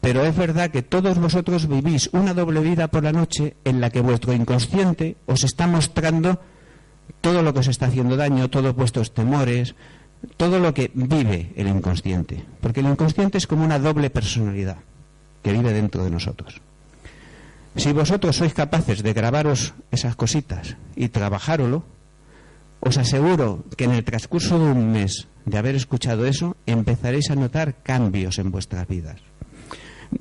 [0.00, 3.90] Pero es verdad que todos vosotros vivís una doble vida por la noche en la
[3.90, 6.40] que vuestro inconsciente os está mostrando
[7.20, 9.74] todo lo que os está haciendo daño, todos vuestros temores,
[10.36, 12.44] todo lo que vive el inconsciente.
[12.60, 14.78] Porque el inconsciente es como una doble personalidad
[15.42, 16.60] que vive dentro de nosotros.
[17.74, 21.84] Si vosotros sois capaces de grabaros esas cositas y trabajárolo,
[22.80, 27.36] os aseguro que en el transcurso de un mes de haber escuchado eso, empezaréis a
[27.36, 29.16] notar cambios en vuestras vidas.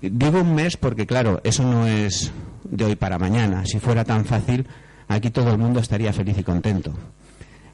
[0.02, 2.32] Digo un mes porque, claro, eso no es
[2.64, 3.66] de hoy para mañana.
[3.66, 4.66] Si fuera tan fácil,
[5.08, 6.94] aquí todo el mundo estaría feliz y contento.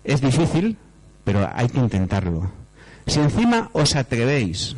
[0.03, 0.77] Es difícil,
[1.23, 2.51] pero hay que intentarlo.
[3.05, 4.75] Si encima os atrevéis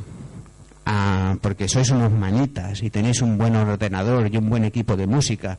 [0.85, 5.07] a, porque sois unos manitas y tenéis un buen ordenador y un buen equipo de
[5.07, 5.57] música,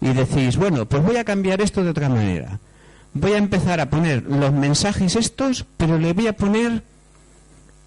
[0.00, 2.60] y decís, bueno, pues voy a cambiar esto de otra manera.
[3.14, 6.82] Voy a empezar a poner los mensajes estos, pero le voy a poner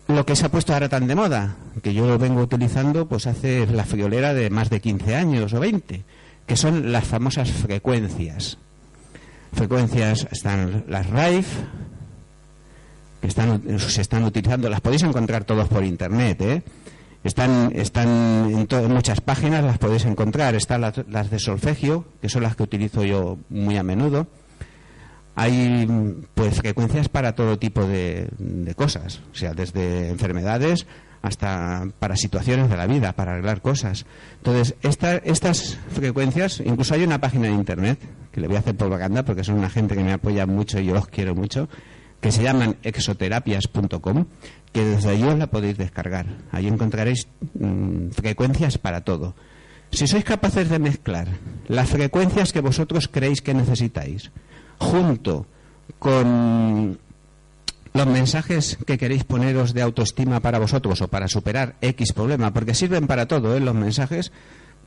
[0.08, 3.28] lo que se ha puesto ahora tan de moda, que yo lo vengo utilizando pues
[3.28, 6.04] hace la friolera de más de 15 años o 20,
[6.46, 8.58] que son las famosas frecuencias.
[9.54, 11.48] Frecuencias están las RAIF,
[13.22, 16.64] que están, se están utilizando, las podéis encontrar todos por internet, ¿eh?
[17.24, 18.08] Están, están
[18.50, 20.56] en, muchas páginas, las podéis encontrar.
[20.56, 24.26] Están las, las, de solfegio, que son las que utilizo yo muy a menudo.
[25.42, 25.88] Hay
[26.36, 28.30] pues frecuencias para todo tipo de,
[28.76, 30.86] cosas, o sea, desde enfermedades
[31.24, 34.06] hasta para situaciones de la vida, para arreglar cosas.
[34.38, 37.98] Entonces, esta, estas frecuencias, incluso hay una página de internet,
[38.32, 40.86] que le voy a hacer propaganda porque son una gente que me apoya mucho y
[40.86, 41.68] yo los quiero mucho,
[42.20, 44.26] que se llaman exoterapias.com,
[44.72, 46.28] que desde allí os la podéis descargar.
[46.52, 49.34] Ahí encontraréis mmm, frecuencias para todo.
[49.90, 51.28] Si sois capaces de mezclar
[51.68, 54.30] las frecuencias que vosotros creéis que necesitáis,
[54.82, 55.46] junto
[56.00, 56.98] con
[57.94, 62.74] los mensajes que queréis poneros de autoestima para vosotros o para superar X problema, porque
[62.74, 63.60] sirven para todo, ¿eh?
[63.60, 64.32] los mensajes,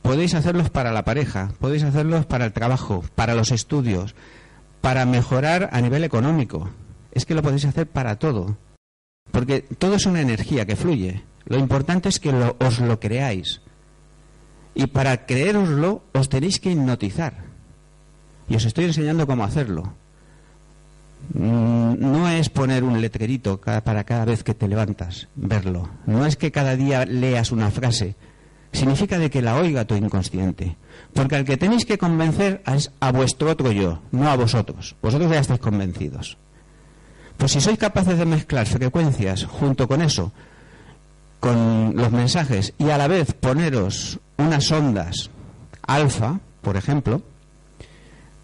[0.01, 4.15] podéis hacerlos para la pareja, podéis hacerlos para el trabajo, para los estudios,
[4.81, 6.69] para mejorar a nivel económico.
[7.11, 8.57] Es que lo podéis hacer para todo.
[9.31, 11.23] Porque todo es una energía que fluye.
[11.45, 13.61] Lo importante es que lo, os lo creáis.
[14.73, 17.44] Y para creéroslo os tenéis que hipnotizar.
[18.47, 19.93] Y os estoy enseñando cómo hacerlo.
[21.33, 25.89] No es poner un letrerito para cada vez que te levantas, verlo.
[26.05, 28.15] No es que cada día leas una frase.
[28.71, 30.75] Significa de que la oiga tu inconsciente.
[31.13, 34.95] Porque al que tenéis que convencer es a vuestro otro yo, no a vosotros.
[35.01, 36.37] Vosotros ya estáis convencidos.
[37.37, 40.31] Pues si sois capaces de mezclar frecuencias junto con eso,
[41.39, 45.29] con los mensajes, y a la vez poneros unas ondas
[45.87, 47.21] alfa, por ejemplo,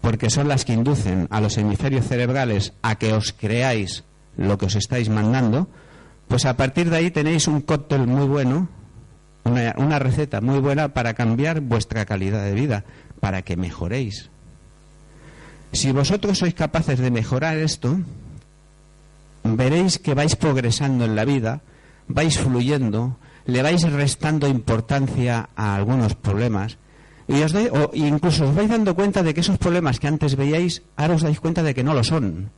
[0.02, 4.04] porque son las que inducen a los hemisferios cerebrales a que os creáis
[4.36, 5.68] lo que os estáis mandando,
[6.28, 8.68] pues a partir de ahí tenéis un cóctel muy bueno,
[9.44, 12.84] una, una, receta muy buena para cambiar vuestra calidad de vida,
[13.20, 14.30] para que mejoréis.
[15.72, 17.96] Si vosotros sois capaces de mejorar esto,
[19.44, 21.62] veréis que vais progresando en la vida,
[22.08, 26.81] vais fluyendo, le vais restando importancia a algunos problemas
[27.32, 30.36] y os de, o incluso os vais dando cuenta de que esos problemas que antes
[30.36, 32.52] veíais, ahora os dais cuenta de que no lo son,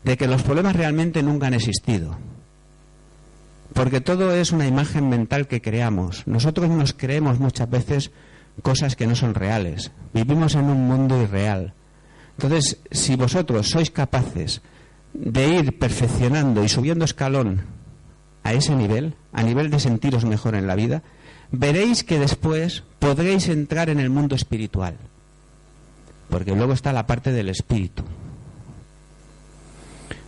[0.00, 2.16] de que los problemas realmente nunca han existido.
[3.76, 6.26] Porque todo es una imagen mental que creamos.
[6.26, 8.10] Nosotros nos creemos muchas veces
[8.62, 9.92] cosas que no son reales.
[10.14, 11.74] Vivimos en un mundo irreal.
[12.38, 14.62] Entonces, si vosotros sois capaces
[15.12, 17.66] de ir perfeccionando y subiendo escalón
[18.42, 21.02] a ese nivel, a nivel de sentiros mejor en la vida,
[21.50, 24.96] veréis que después podréis entrar en el mundo espiritual.
[26.28, 28.02] Porque luego está la parte del espíritu.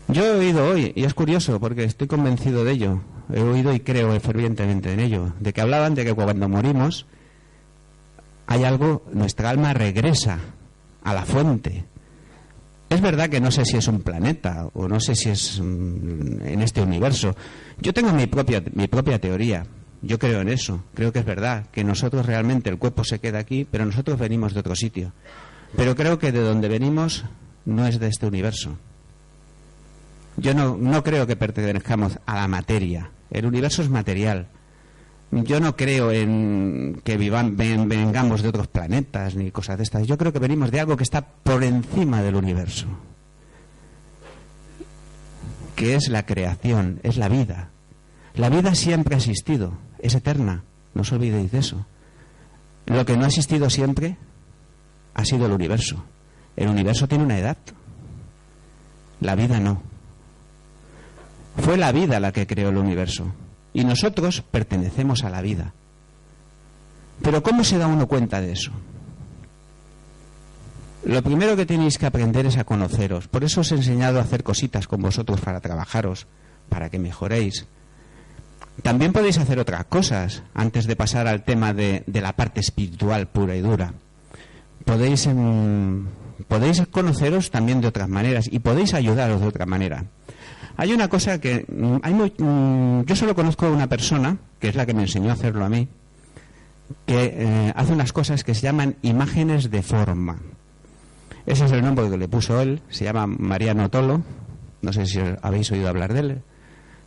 [0.08, 3.00] Yo he oído hoy, y es curioso porque estoy convencido de ello,
[3.32, 7.06] he oído y creo fervientemente en ello, de que hablaban de que cuando morimos
[8.46, 10.40] hay algo, nuestra alma regresa
[11.04, 11.84] a la fuente.
[12.88, 16.42] Es verdad que no sé si es un planeta o no sé si es mm,
[16.42, 17.36] en este universo.
[17.80, 19.64] Yo tengo mi propia, mi propia teoría.
[20.02, 20.82] Yo creo en eso.
[20.94, 24.54] Creo que es verdad que nosotros realmente el cuerpo se queda aquí, pero nosotros venimos
[24.54, 25.12] de otro sitio.
[25.76, 27.24] Pero creo que de donde venimos
[27.64, 28.76] no es de este universo.
[30.36, 33.10] Yo no, no creo que pertenezcamos a la materia.
[33.30, 34.48] El universo es material.
[35.32, 40.06] Yo no creo en que vivan, ven, vengamos de otros planetas ni cosas de estas.
[40.06, 42.86] Yo creo que venimos de algo que está por encima del universo.
[45.76, 47.70] Que es la creación, es la vida.
[48.34, 50.62] La vida siempre ha existido, es eterna.
[50.94, 51.86] No os olvidéis de eso.
[52.86, 54.16] Lo que no ha existido siempre
[55.14, 56.04] ha sido el universo.
[56.56, 57.56] El universo tiene una edad.
[59.20, 59.82] La vida no.
[61.56, 63.26] Fue la vida la que creó el universo.
[63.72, 65.72] Y nosotros pertenecemos a la vida.
[67.22, 68.72] Pero ¿cómo se da uno cuenta de eso?
[71.04, 73.28] Lo primero que tenéis que aprender es a conoceros.
[73.28, 76.26] Por eso os he enseñado a hacer cositas con vosotros para trabajaros,
[76.68, 77.66] para que mejoréis.
[78.82, 83.56] También podéis hacer otras cosas antes de pasar al tema de, la parte espiritual pura
[83.56, 83.92] y dura.
[84.84, 86.06] Podéis, em,
[86.48, 90.04] podéis conoceros también de otras maneras y podéis ayudaros de otra manera.
[90.76, 94.74] Hay una cosa que mm, hay mm, yo solo conozco a una persona, que es
[94.74, 95.88] la que me enseñó a hacerlo a mí,
[97.06, 100.38] que eh, hace unas cosas que se llaman imágenes de forma.
[101.44, 104.22] Ese es el nombre que le puso él, se llama Mariano Tolo,
[104.82, 106.42] no sé si habéis oído hablar de él,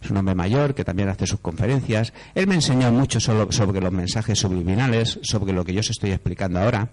[0.03, 2.13] es un hombre mayor que también hace sus conferencias.
[2.35, 6.59] Él me enseñó mucho sobre los mensajes subliminales, sobre lo que yo os estoy explicando
[6.59, 6.89] ahora.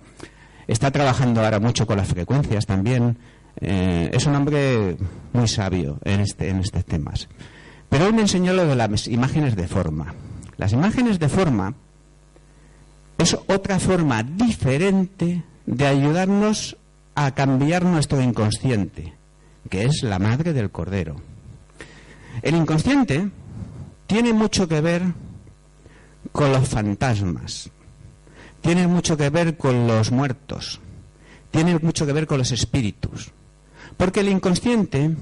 [0.68, 3.18] Está trabajando ahora mucho con las frecuencias también.
[3.60, 4.96] Eh, es un hombre
[5.32, 7.28] muy sabio en, este, en estos temas.
[7.88, 10.14] Pero él me enseñó lo de las imágenes de forma.
[10.56, 11.74] Las imágenes de forma
[13.18, 16.76] es otra forma diferente de ayudarnos
[17.16, 19.14] a cambiar nuestro inconsciente,
[19.68, 21.16] que es la madre del cordero.
[22.42, 23.30] El inconsciente
[24.06, 25.02] tiene mucho que ver
[26.32, 27.70] con los fantasmas,
[28.60, 30.80] tiene mucho que ver con los muertos,
[31.50, 33.30] tiene mucho que ver con los espíritus,
[33.96, 35.16] porque el inconsciente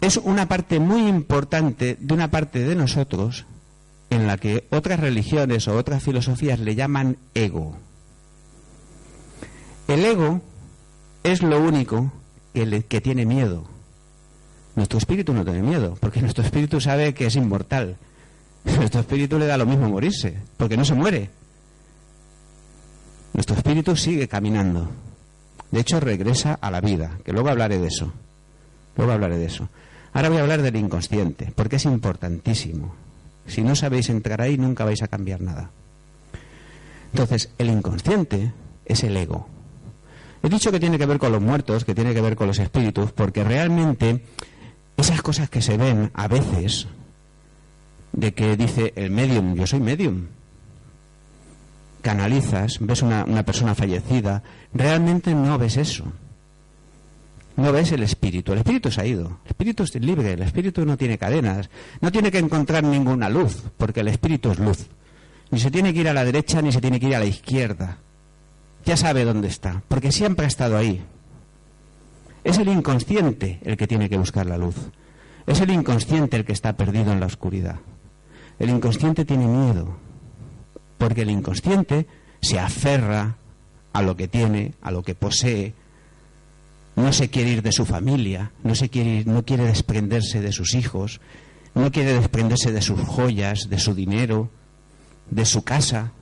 [0.00, 3.46] es una parte muy importante de una parte de nosotros
[4.10, 7.76] en la que otras religiones o otras filosofías le llaman ego.
[9.88, 10.40] El ego
[11.22, 12.12] es lo único
[12.52, 13.68] que, tiene miedo.
[14.76, 17.96] Nuestro espíritu no tiene miedo, porque nuestro espíritu sabe que es inmortal.
[18.64, 21.30] Nuestro espíritu le da lo mismo morirse, porque no se muere.
[23.32, 24.88] Nuestro espíritu sigue caminando.
[25.70, 28.12] De hecho, regresa a la vida, que luego hablaré de eso.
[28.96, 29.68] Luego hablaré de eso.
[30.12, 32.94] Ahora voy a hablar del inconsciente, porque es importantísimo.
[33.46, 35.70] Si no sabéis entrar ahí, nunca vais a cambiar nada.
[37.12, 38.52] Entonces, el inconsciente
[38.84, 39.48] es el ego.
[40.42, 42.58] He dicho que tiene que ver con los muertos, que tiene que ver con los
[42.58, 44.22] espíritus, porque realmente
[44.96, 46.86] esas cosas que se ven a veces,
[48.12, 50.26] de que dice el medium, yo soy medium,
[52.02, 56.04] canalizas, ves una, persona fallecida, realmente no ves eso.
[57.56, 58.52] No ves el espíritu.
[58.52, 59.40] El espíritu se ha ido.
[59.44, 60.34] El espíritu es libre.
[60.34, 61.70] El espíritu no tiene cadenas.
[62.02, 64.86] No tiene que encontrar ninguna luz, porque el espíritu es luz.
[65.50, 67.24] Ni se tiene que ir a la derecha ni se tiene que ir a la
[67.24, 67.96] izquierda
[68.86, 71.04] ya sabe dónde está, porque siempre ha estado ahí.
[72.46, 74.76] Es el inconsciente el que tiene que buscar la luz.
[75.48, 77.80] Es el inconsciente el que está perdido en la oscuridad.
[78.60, 79.96] El inconsciente tiene miedo,
[80.96, 82.06] porque el inconsciente
[82.40, 83.36] se aferra
[83.92, 85.74] a lo que tiene, a lo que posee,
[86.94, 90.74] no se quiere ir de su familia, no, se quiere, no quiere desprenderse de sus
[90.74, 91.20] hijos,
[91.74, 94.50] no quiere desprenderse de sus joyas, de su dinero,
[95.32, 96.12] de su casa,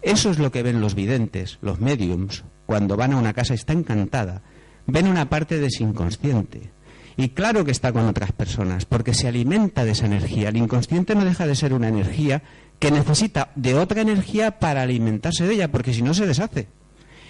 [0.00, 3.72] eso es lo que ven los videntes, los mediums, cuando van a una casa está
[3.72, 4.42] encantada.
[4.88, 6.70] Ven una parte de su inconsciente.
[7.18, 10.48] Y claro que está con otras personas, porque se alimenta de esa energía.
[10.48, 12.42] El inconsciente no deja de ser una energía
[12.78, 16.68] que necesita de otra energía para alimentarse de ella, porque si no se deshace.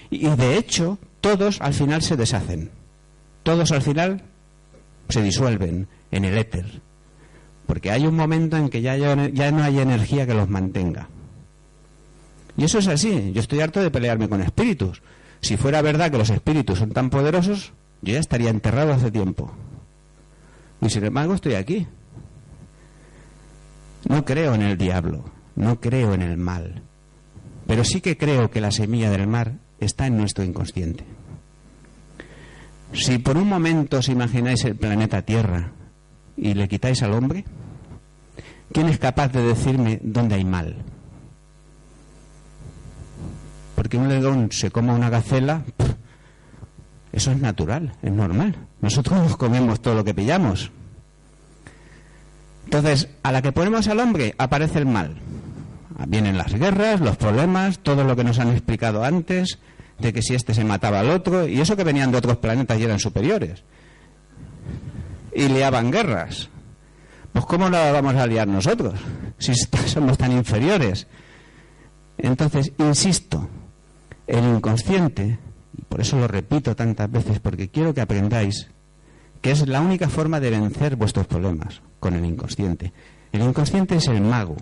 [0.09, 2.71] Y de hecho, todos al final se deshacen.
[3.43, 4.23] Todos al final
[5.09, 6.81] se disuelven en el éter.
[7.67, 11.09] Porque hay un momento en que ya, ya no hay energía que los mantenga.
[12.57, 13.33] Y eso es así.
[13.33, 15.03] Yo estoy harto de pelearme con espíritus.
[15.41, 17.73] Si fuera verdad que los espíritus son tan poderosos,
[18.03, 19.53] yo ya estaría enterrado hace tiempo.
[20.81, 21.87] Y sin embargo estoy aquí.
[24.09, 25.25] No creo en el diablo,
[25.57, 26.83] no creo en el mal,
[27.67, 31.05] pero sí que creo que la semilla del mar está en nuestro inconsciente.
[32.93, 35.73] Si por un momento os imagináis el planeta Tierra
[36.37, 37.45] y le quitáis al hombre,
[38.73, 40.77] ¿quién es capaz de decirme dónde hay mal?
[43.79, 45.63] Porque un león se coma una gacela,
[47.13, 48.57] eso es natural, es normal.
[48.81, 50.73] Nosotros nos comemos todo lo que pillamos.
[52.65, 55.15] Entonces, a la que ponemos al hombre, aparece el mal.
[56.09, 59.61] Vienen las guerras, los problemas, todo lo que nos han explicado antes,
[60.01, 62.81] de que si este se mataba al otro, y eso que venían de otros planetas
[62.81, 63.63] y eran superiores.
[65.33, 66.49] Y liaban guerras.
[67.33, 68.99] Pues ¿cómo no vamos a liar nosotros?
[69.39, 69.55] Si
[69.87, 71.07] somos tan inferiores.
[72.19, 73.49] Entonces, insisto,
[74.29, 75.39] el inconsciente,
[75.77, 78.69] y por eso lo repito tantas veces, porque quiero que aprendáis
[79.41, 82.93] que es la única forma de vencer vuestros problemas con el inconsciente.
[83.33, 84.57] El inconsciente es el mago,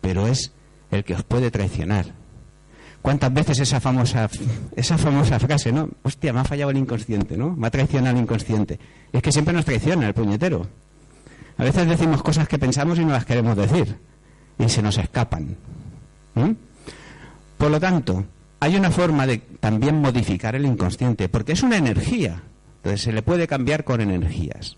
[0.00, 0.52] pero es
[0.90, 2.06] el que os puede traicionar.
[3.00, 4.28] ¿Cuántas veces esa famosa,
[4.76, 5.88] esa famosa frase, no?
[6.02, 7.56] Hostia, me ha fallado el inconsciente, ¿no?
[7.56, 8.78] Me ha traicionado el inconsciente.
[9.12, 10.66] Es que siempre nos traiciona el puñetero.
[11.56, 13.98] A veces decimos cosas que pensamos y no las queremos decir.
[14.58, 15.56] Y se nos escapan.
[17.58, 18.24] Por lo tanto,
[18.62, 22.44] hay una forma de también modificar el inconsciente, porque es una energía.
[22.76, 24.76] Entonces se le puede cambiar con energías.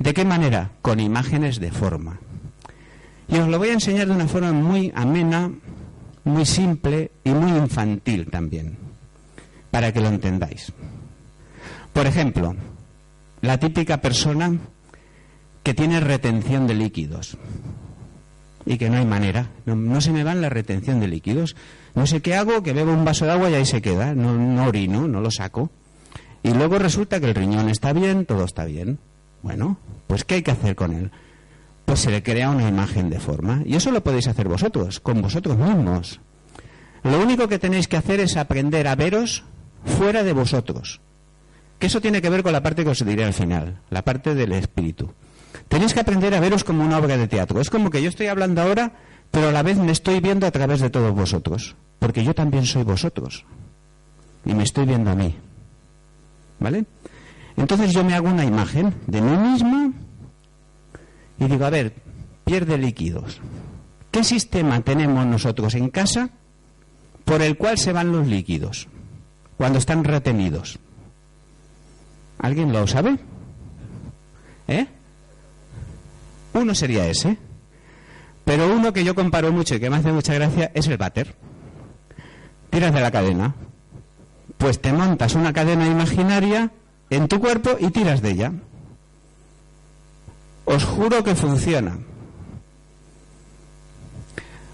[0.00, 0.72] ¿De qué manera?
[0.82, 2.18] Con imágenes de forma.
[3.28, 5.48] Y os lo voy a enseñar de una forma muy amena,
[6.24, 8.76] muy simple y muy infantil también,
[9.70, 10.72] para que lo entendáis.
[11.92, 12.56] Por ejemplo,
[13.42, 14.58] la típica persona
[15.62, 17.38] que tiene retención de líquidos
[18.66, 21.54] y que no hay manera, no, se me va la retención de líquidos.
[21.94, 24.34] No sé qué hago, que bebo un vaso de agua y ahí se queda, no,
[24.34, 25.70] no orino, no lo saco.
[26.42, 28.98] Y luego resulta que el riñón está bien, todo está bien.
[29.42, 31.10] Bueno, pues ¿qué hay que hacer con él?
[31.84, 33.62] Pues se le crea una imagen de forma.
[33.64, 36.20] Y eso lo podéis hacer vosotros, con vosotros mismos.
[37.02, 39.44] Lo único que tenéis que hacer es aprender a veros
[39.84, 41.00] fuera de vosotros.
[41.78, 44.34] Que eso tiene que ver con la parte que os diré al final, la parte
[44.34, 45.12] del espíritu.
[45.68, 47.60] Tenéis que aprender a veros como una obra de teatro.
[47.60, 48.92] Es como que yo estoy hablando ahora,
[49.34, 51.74] pero a la vez me estoy viendo a través de todos vosotros.
[51.98, 53.44] Porque yo también soy vosotros.
[54.44, 55.34] Y me estoy viendo a mí.
[56.60, 56.86] ¿Vale?
[57.56, 59.92] Entonces yo me hago una imagen de mí mismo
[61.40, 61.94] y digo, a ver,
[62.44, 63.40] pierde líquidos.
[64.12, 66.30] ¿Qué sistema tenemos nosotros en casa
[67.24, 68.86] por el cual se van los líquidos
[69.56, 70.78] cuando están retenidos?
[72.38, 73.18] ¿Alguien lo sabe?
[74.68, 74.86] ¿Eh?
[76.52, 77.36] Uno sería ese.
[78.44, 81.34] Pero uno que yo comparo mucho y que me hace mucha gracia es el váter.
[82.70, 83.54] Tiras de la cadena.
[84.58, 86.70] Pues te montas una cadena imaginaria
[87.10, 88.52] en tu cuerpo y tiras de ella.
[90.64, 91.98] Os juro que funciona.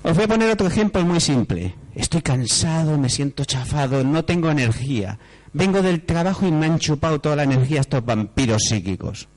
[0.03, 1.75] Os voy a poner otro ejemplo muy simple.
[1.95, 5.18] Estoy cansado, me siento chafado, no tengo energía.
[5.53, 9.29] Vengo del trabajo y me han chupado toda la energía estos vampiros psíquicos.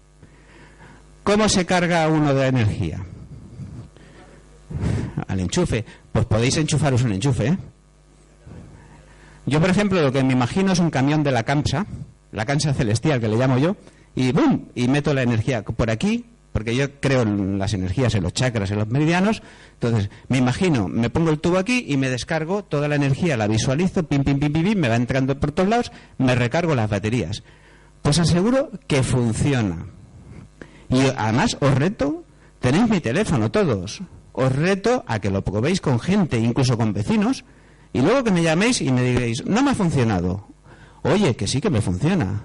[1.24, 3.06] ¿Cómo se carga uno de energía?
[5.28, 5.86] Al enchufe.
[6.11, 7.47] Pues podéis enchufaros un enchufe.
[7.47, 7.57] ¿eh?
[9.45, 11.86] Yo, por ejemplo, lo que me imagino es un camión de la CAMSA,
[12.32, 13.76] la cancha celestial que le llamo yo,
[14.16, 14.66] y ¡bum!
[14.76, 18.72] Y meto la energía por aquí, porque yo creo en las energías, en los chakras,
[18.72, 19.41] en los meridianos.
[19.74, 23.47] Entonces, me imagino, me pongo el tubo aquí y me descargo toda la energía, la
[23.47, 26.89] visualizo, pim, pim, pim, pim, pim me va entrando por todos lados, me recargo las
[26.89, 27.43] baterías.
[28.01, 29.88] Pues aseguro que funciona.
[30.89, 32.24] Y además os reto,
[32.59, 34.01] tenéis mi teléfono todos,
[34.34, 37.46] os reto a que lo probéis con gente, incluso con vecinos,
[37.94, 40.54] y luego que me llaméis y me digáis, no me ha funcionado,
[41.04, 42.44] Oye, que sí que me funciona.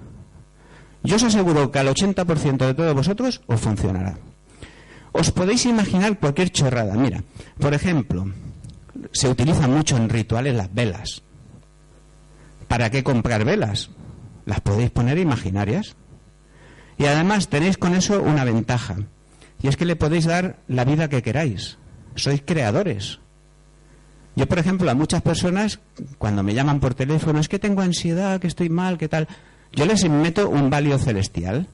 [1.01, 4.19] Yo os aseguro que al 80% de todos vosotros os funcionará.
[5.13, 6.93] Os podéis imaginar cualquier chorrada.
[6.95, 7.23] Mira,
[7.57, 8.27] por ejemplo,
[9.11, 11.23] se utiliza mucho en rituales las velas.
[12.67, 13.89] ¿Para qué comprar velas?
[14.45, 15.95] Las podéis poner imaginarias.
[16.97, 18.97] Y además tenéis con eso una ventaja.
[19.61, 21.78] Y es que le podéis dar la vida que queráis.
[22.19, 23.19] Sois creadores.
[24.35, 25.79] Yo, por ejemplo, a muchas personas,
[26.17, 29.27] cuando me llaman por teléfono, es que tengo ansiedad, que estoy mal, que tal,
[29.73, 31.67] yo les meto un valio celestial.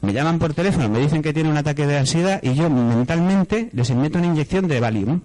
[0.00, 3.70] Me llaman por teléfono, me dicen que tiene un ataque de ansiedad y yo mentalmente
[3.72, 5.20] les meto una inyección de Valium.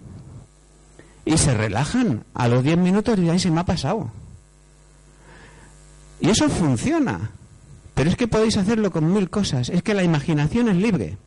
[1.26, 2.24] Y se relajan.
[2.34, 4.12] A los 10 minutos y ahí se me ha pasado.
[6.20, 7.32] Y eso funciona.
[7.94, 9.70] Pero es que podéis hacerlo con mil cosas.
[9.70, 11.18] Es que la imaginación es libre.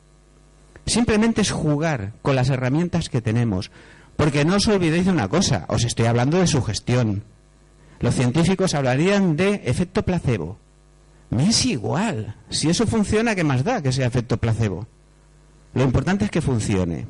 [0.87, 3.71] Simplemente es jugar con las herramientas que tenemos.
[4.17, 7.25] Porque no os olvidéis de una cosa, os estoy hablando de sugestión.
[8.01, 10.59] Los científicos hablarían de efecto placebo.
[11.31, 12.37] Me es igual.
[12.49, 14.87] Si eso funciona, ¿qué más da que sea efecto placebo?
[15.75, 17.07] Lo importante es que funcione.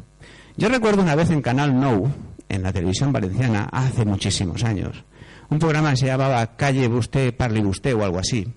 [0.57, 2.11] Yo recuerdo una vez en Canal No,
[2.49, 5.05] en la televisión valenciana, hace muchísimos años,
[5.51, 8.49] un programa que se llamaba Calle Busté, Parle Busté o algo así.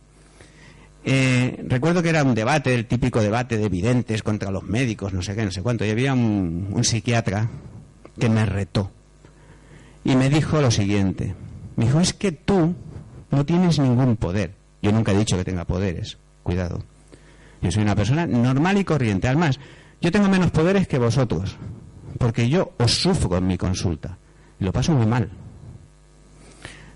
[1.05, 5.21] Eh, recuerdo que era un debate, el típico debate de videntes contra los médicos, no
[5.21, 7.49] sé qué, no sé cuánto, y había un psiquiatra
[8.19, 8.91] que me retó.
[10.03, 11.35] Y me dijo lo siguiente.
[11.75, 12.75] Me dijo, es que tú
[13.31, 14.55] no tienes ningún poder.
[14.81, 16.17] Yo nunca he dicho que tenga poderes.
[16.43, 16.83] Cuidado.
[17.61, 19.27] Yo soy una persona normal y corriente.
[19.27, 19.59] Además,
[20.01, 21.57] yo tengo menos poderes que vosotros.
[22.17, 24.17] Porque yo os sufro en mi consulta.
[24.59, 25.29] Y lo paso muy mal.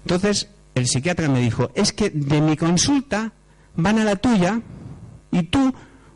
[0.05, 3.31] Entonces, el psiquiatra me dijo, es que de mi consulta
[3.75, 4.61] van a la tuya
[5.31, 5.73] y tú,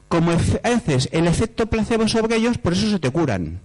[0.07, 3.61] como haces el efecto placebo sobre ellos, por eso se te curan.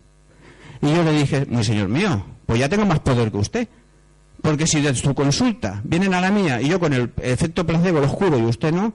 [0.81, 3.69] Y yo le dije, muy señor mío, pues ya tengo más poder que usted.
[4.41, 8.01] Porque si de su consulta vienen a la mía y yo con el efecto placebo
[8.01, 8.93] lo juro y usted no,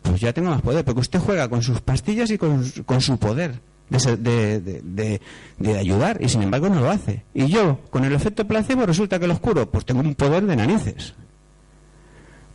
[0.00, 0.84] pues ya tengo más poder.
[0.84, 5.20] Porque usted juega con sus pastillas y con, su poder de,
[5.58, 7.24] de, ayudar y sin embargo no lo hace.
[7.34, 10.56] Y yo con el efecto placebo resulta que lo oscuro, pues tengo un poder de
[10.56, 11.14] narices.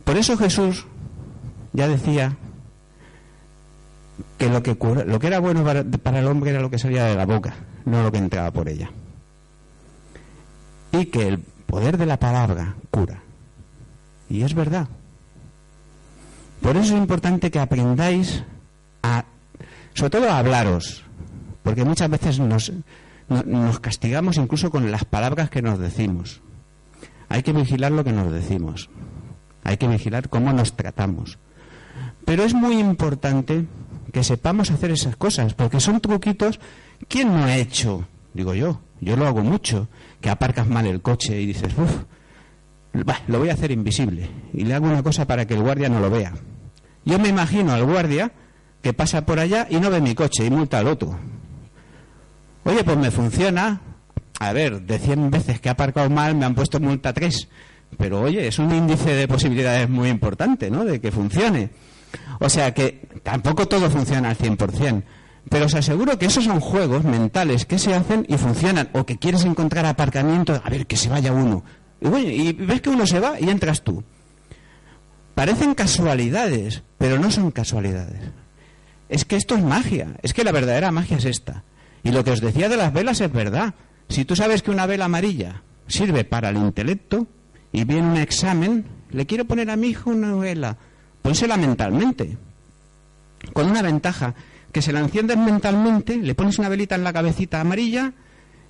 [0.02, 0.84] Por eso Jesús
[1.72, 2.36] ya decía
[4.38, 7.16] que lo que, lo que era bueno para, el hombre era lo que salía de
[7.16, 7.54] la boca,
[7.84, 8.90] no lo que entraba por ella.
[10.92, 13.22] y que el poder de la palabra cura.
[14.28, 14.88] Y es verdad.
[16.60, 18.44] Por eso es importante que aprendáis
[19.02, 19.24] a,
[19.94, 21.02] sobre todo a hablaros,
[21.62, 22.72] porque muchas veces nos,
[23.28, 26.42] nos castigamos incluso con las palabras que nos decimos.
[27.28, 28.90] Hay que vigilar lo que nos decimos.
[29.64, 31.38] Hay que vigilar cómo nos tratamos.
[32.32, 33.66] Pero es muy importante
[34.10, 36.60] que sepamos hacer esas cosas, porque son truquitos.
[37.06, 38.06] ¿Quién no ha hecho?
[38.32, 39.88] Digo yo, yo lo hago mucho,
[40.22, 41.92] que aparcas mal el coche y dices, uff,
[43.26, 44.30] lo voy a hacer invisible.
[44.54, 46.32] Y le hago una cosa para que el guardia no lo vea.
[47.04, 48.32] Yo me imagino al guardia
[48.80, 51.14] que pasa por allá y no ve mi coche y multa al otro.
[52.64, 53.82] Oye, pues me funciona.
[54.40, 57.46] A ver, de 100 veces que he aparcado mal me han puesto multa 3.
[57.98, 60.82] Pero oye, es un índice de posibilidades muy importante, ¿no?
[60.86, 61.92] De que funcione.
[62.40, 65.02] O sea que tampoco todo funciona al 100%.
[65.48, 68.88] Pero os aseguro que esos son juegos mentales que se hacen y funcionan.
[68.92, 71.64] O que quieres encontrar aparcamiento, a ver, que se vaya uno.
[72.00, 74.04] Y, bueno, y ves que uno se va y entras tú.
[75.34, 78.20] Parecen casualidades, pero no son casualidades.
[79.08, 80.16] Es que esto es magia.
[80.22, 81.64] Es que la verdadera magia es esta.
[82.02, 83.74] Y lo que os decía de las velas es verdad.
[84.08, 87.26] Si tú sabes que una vela amarilla sirve para el intelecto
[87.72, 90.78] y viene un examen, le quiero poner a mi hijo una vela,
[91.22, 92.36] pónsela mentalmente.
[93.52, 94.34] Con una ventaja,
[94.72, 98.12] que se la enciendes mentalmente, le pones una velita en la cabecita amarilla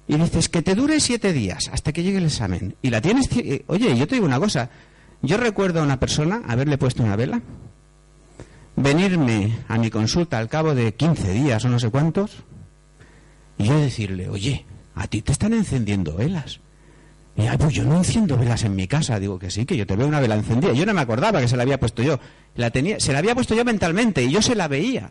[0.08, 2.76] y dices que te dure siete días hasta que llegue el examen.
[2.82, 3.28] Y la tienes.
[3.36, 4.70] Eh, oye, yo te digo una cosa.
[5.22, 7.40] Yo recuerdo a una persona haberle puesto una vela,
[8.74, 12.42] venirme a mi consulta al cabo de 15 días o no sé cuántos,
[13.56, 14.64] y yo decirle, oye,
[14.96, 16.58] a ti te están encendiendo velas.
[17.34, 19.18] Y pues yo no enciendo velas en mi casa.
[19.18, 20.72] Digo que sí, que yo te veo una vela encendida.
[20.72, 22.18] Yo no me acordaba que se la había puesto yo.
[22.56, 25.10] La tenía, se la había puesto yo mentalmente y yo se la veía.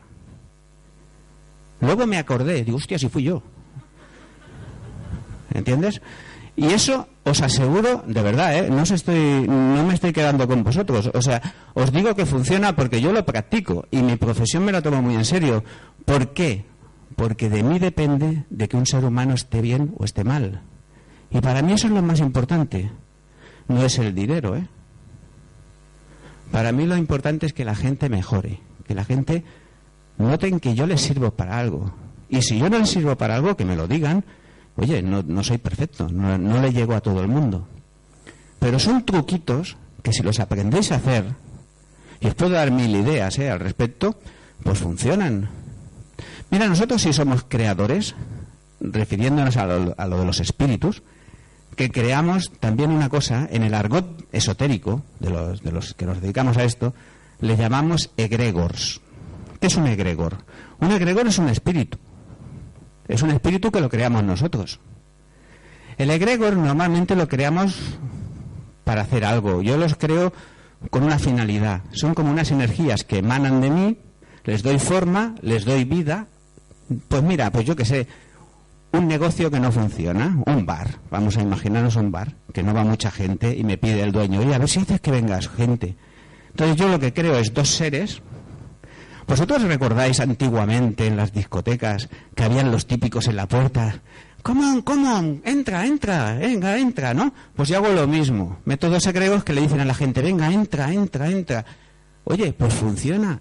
[1.79, 3.41] Luego me acordé, digo, hostia, si fui yo.
[5.53, 6.01] ¿Entiendes?
[6.55, 8.69] Y eso os aseguro, de verdad, ¿eh?
[8.69, 11.09] no, estoy, no me estoy quedando con vosotros.
[11.13, 11.41] O sea,
[11.73, 15.15] os digo que funciona porque yo lo practico y mi profesión me la tomo muy
[15.15, 15.63] en serio.
[16.05, 16.65] ¿Por qué?
[17.15, 20.61] Porque de mí depende de que un ser humano esté bien o esté mal.
[21.31, 22.91] Y para mí eso es lo más importante.
[23.67, 24.67] No es el dinero, ¿eh?
[26.51, 29.45] Para mí lo importante es que la gente mejore, que la gente
[30.17, 31.93] noten que yo les sirvo para algo.
[32.29, 34.23] Y si yo no les sirvo para algo, que me lo digan.
[34.75, 37.67] Oye, no, soy perfecto, no, no le llego a todo el mundo.
[38.59, 41.25] Pero son truquitos que si los aprendéis a hacer,
[42.19, 43.49] y os puedo dar mil ideas ¿eh?
[43.49, 44.19] al respecto,
[44.63, 45.49] pues funcionan.
[46.49, 48.15] Mira, nosotros si somos creadores,
[48.79, 51.01] refiriéndonos a lo, a lo de los espíritus,
[51.75, 56.21] que creamos también una cosa, en el argot esotérico de los, de los que nos
[56.21, 56.93] dedicamos a esto,
[57.39, 59.01] le llamamos egregors.
[59.59, 60.37] ¿Qué es un egregor?
[60.79, 61.97] Un egregor es un espíritu.
[63.07, 64.79] Es un espíritu que lo creamos nosotros.
[65.97, 67.77] El egregor normalmente lo creamos
[68.83, 69.61] para hacer algo.
[69.61, 70.33] Yo los creo
[70.89, 71.83] con una finalidad.
[71.91, 73.97] Son como unas energías que emanan de mí,
[74.43, 76.27] les doy forma, les doy vida.
[77.07, 78.07] Pues mira, pues yo qué sé,
[78.93, 82.83] un negocio que no funciona, un bar, vamos a imaginarnos un bar, que no va
[82.83, 85.95] mucha gente y me pide el dueño, oye, a ver si haces que vengas gente.
[86.49, 88.21] Entonces yo lo que creo es dos seres.
[89.27, 94.01] Vosotros recordáis antiguamente en las discotecas que habían los típicos en la puerta,
[94.41, 97.33] come on, entra, entra, venga, entra, ¿no?
[97.55, 98.57] Pues yo hago lo mismo.
[98.65, 101.65] Métodos secretos que le dicen a la gente, venga, entra, entra, entra.
[102.23, 103.39] Oye, pues funciona.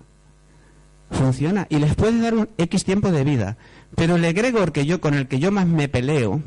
[1.11, 1.67] Funciona.
[1.69, 3.57] Y les puede dar un X tiempo de vida.
[3.97, 6.43] Pero el egregor que yo, con el que yo más me peleo,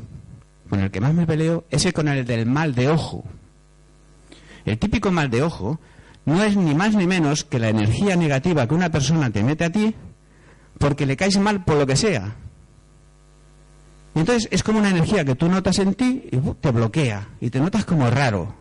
[0.68, 3.24] con el que más me peleo, es el con el del mal de ojo.
[4.64, 5.78] El típico mal de ojo
[6.24, 9.64] no es ni más ni menos que la energía negativa que una persona te mete
[9.64, 9.94] a ti
[10.78, 12.34] porque le caes mal por lo que sea.
[14.14, 17.50] Y entonces es como una energía que tú notas en ti y te bloquea y
[17.50, 18.54] te notas como raro.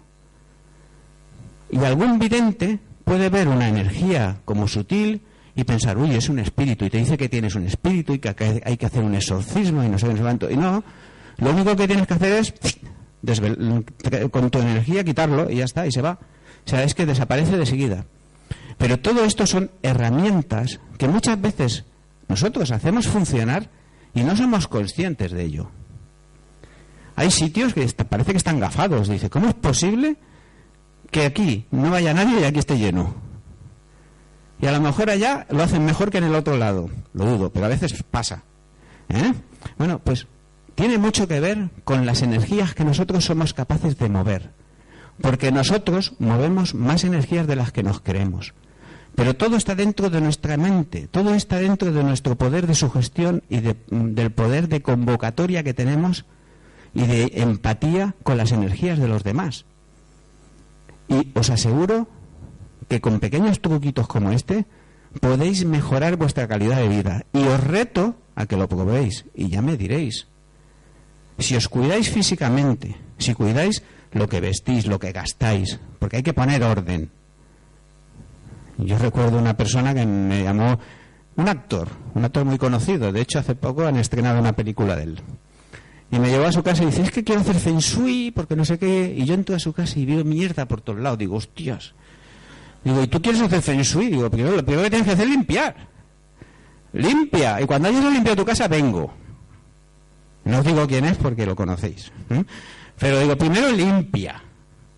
[1.69, 5.21] Y algún vidente puede ver una energía como sutil
[5.55, 8.61] y pensar, uy, es un espíritu, y te dice que tienes un espíritu y que
[8.63, 10.83] hay que hacer un exorcismo y no sé qué, Y no,
[11.37, 12.53] lo único que tienes que hacer es,
[14.31, 16.19] con tu energía, quitarlo y ya está, y se va.
[16.65, 18.05] O sea, es que desaparece de seguida.
[18.77, 21.85] Pero todo esto son herramientas que muchas veces
[22.27, 23.69] nosotros hacemos funcionar
[24.15, 25.69] y no somos conscientes de ello.
[27.15, 29.07] Hay sitios que parece que están gafados.
[29.07, 30.15] Dice, ¿cómo es posible
[31.11, 33.22] que aquí no vaya nadie y aquí esté lleno?
[34.63, 36.89] Y a lo mejor allá lo hacen mejor que en el otro lado.
[37.13, 38.43] Lo dudo, pero a veces pasa.
[39.09, 39.33] ¿Eh?
[39.77, 40.25] Bueno, pues
[40.73, 44.51] tiene mucho que ver con las energías que nosotros somos capaces de mover.
[45.19, 48.53] Porque nosotros movemos más energías de las que nos creemos.
[49.15, 53.43] Pero todo está dentro de nuestra mente, todo está dentro de nuestro poder de sugestión
[53.49, 56.23] y del poder de convocatoria que tenemos
[56.93, 59.65] y de empatía con las energías de los demás.
[61.09, 62.07] Y os aseguro
[62.87, 64.65] que con pequeños truquitos como este
[65.19, 67.25] podéis mejorar vuestra calidad de vida.
[67.33, 70.27] Y os reto a que lo probéis y ya me diréis.
[71.37, 76.33] Si os cuidáis físicamente, si cuidáis lo que vestís, lo que gastáis, porque hay que
[76.33, 77.09] poner orden.
[78.77, 80.79] Yo recuerdo una persona que me llamó,
[81.35, 85.03] un actor, un actor muy conocido, de hecho hace poco han estrenado una película de
[85.03, 85.21] él.
[86.11, 88.55] Y me llevó a su casa y dice, es que quiero hacer feng shui, porque
[88.55, 89.15] no sé qué.
[89.17, 91.17] Y yo entro a su casa y veo mierda por todos lados.
[91.17, 91.95] Digo, hostias.
[92.83, 94.07] Digo, ¿y tú quieres hacer feng shui?
[94.07, 95.75] Digo, primero, lo primero que tienes que hacer es limpiar.
[96.93, 97.61] Limpia.
[97.61, 99.13] Y cuando hayas limpiado tu casa, vengo.
[100.45, 102.11] No os digo quién es porque lo conocéis.
[102.99, 104.41] Pero digo, primero limpia.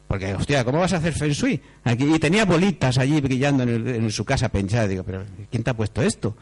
[0.07, 1.61] Porque, hostia, ¿cómo vas a hacer feng shui?
[1.83, 4.88] Aquí, y tenía bolitas allí brillando en, en su casa penchada.
[4.88, 6.36] Digo, pero ¿quién te ha puesto esto?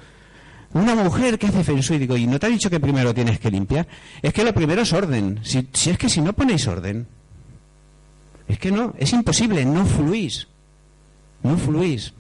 [0.73, 3.39] Una mujer que hace feng shui, digo, ¿y no te ha dicho que primero tienes
[3.39, 3.87] que limpiar?
[4.21, 5.39] Es que lo primero es orden.
[5.43, 7.05] Si, si es que si no ponéis orden,
[8.47, 10.47] es que no, es imposible, no fluís.
[11.43, 12.13] No fluís.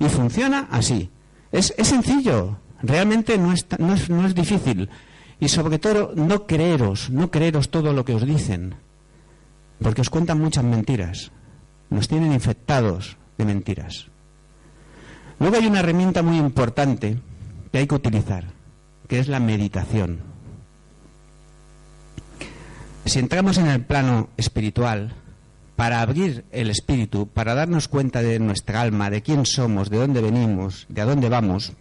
[0.00, 1.10] Y funciona así.
[1.52, 4.88] Es, es sencillo, realmente no es, no, es, no es difícil.
[5.40, 8.74] Y sobre todo, no creeros, no creeros todo lo que os dicen.
[9.80, 11.30] Porque os cuentan muchas mentiras.
[11.90, 14.08] Nos tienen infectados de mentiras.
[15.38, 17.18] Luego hay una herramienta muy importante
[17.70, 18.44] que hay que utilizar,
[19.06, 20.20] que es la meditación.
[23.04, 25.14] Si entramos en el plano espiritual,
[25.78, 30.20] para abrir el espíritu, para darnos cuenta de nuestra alma, de quién somos, de dónde
[30.20, 31.72] venimos, de a dónde vamos,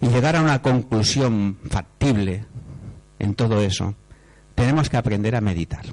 [0.00, 2.46] y llegar a una conclusión factible
[3.18, 3.96] en todo eso,
[4.54, 5.84] tenemos que aprender a meditar.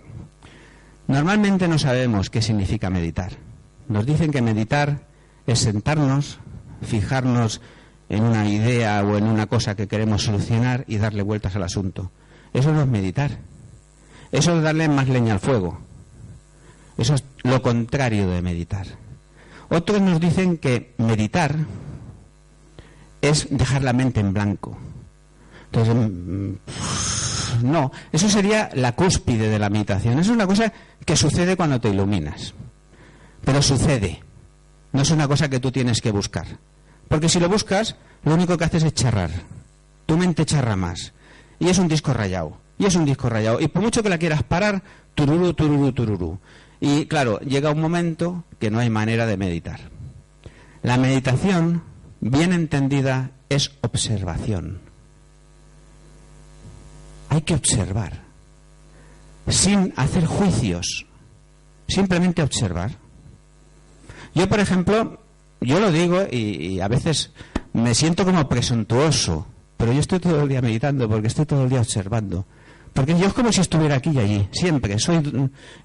[1.07, 3.33] Normalmente no sabemos qué significa meditar.
[3.89, 5.01] Nos dicen que meditar
[5.47, 6.39] es sentarnos,
[6.81, 7.59] fijarnos
[8.07, 12.11] en una idea o en una cosa que queremos solucionar y darle vueltas al asunto.
[12.53, 13.39] Eso no es meditar.
[14.31, 15.84] Eso es darle más leña al fuego.
[16.97, 18.87] Eso es lo contrario de meditar.
[19.69, 21.55] Otros nos dicen que meditar
[23.21, 24.77] es dejar la mente en blanco.
[25.71, 26.53] Entonces, mm,
[27.63, 30.19] no, eso sería la cúspide de la meditación.
[30.19, 30.71] Es una cosa
[31.05, 32.53] que sucede cuando te iluminas.
[33.43, 34.21] Pero sucede.
[34.91, 36.45] No es una cosa que tú tienes que buscar.
[37.07, 39.31] Porque si lo buscas, lo único que haces es charrar.
[40.05, 41.13] Tu mente charra más.
[41.59, 42.57] Y es un disco rayado.
[42.77, 43.59] Y es un disco rayado.
[43.59, 44.81] Y por mucho que la quieras parar,
[45.13, 46.39] tururú, tururú, tururú.
[46.85, 49.79] Y claro, llega un momento que no hay manera de meditar.
[50.83, 51.81] La meditación,
[52.21, 54.81] bien entendida, es observación.
[57.29, 58.21] Hay que observar,
[59.47, 61.07] sin hacer juicios,
[61.87, 62.91] simplemente observar.
[64.35, 65.23] Yo, por ejemplo,
[65.61, 67.31] yo lo digo y, y, a veces
[67.73, 71.69] me siento como presuntuoso, pero yo estoy todo el día meditando porque estoy todo el
[71.71, 72.45] día observando.
[72.95, 74.97] Porque yo es como si estuviera aquí y allí, siempre.
[74.99, 75.21] Soy,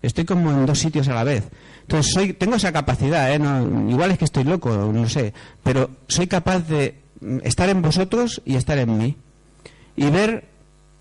[0.00, 1.48] estoy como en dos sitios a la vez.
[1.82, 3.38] Entonces soy, tengo esa capacidad, ¿eh?
[3.40, 5.34] no, igual es que estoy loco, no sé,
[5.64, 7.00] pero soy capaz de
[7.42, 9.16] estar en vosotros y estar en mí.
[9.96, 10.44] Y ver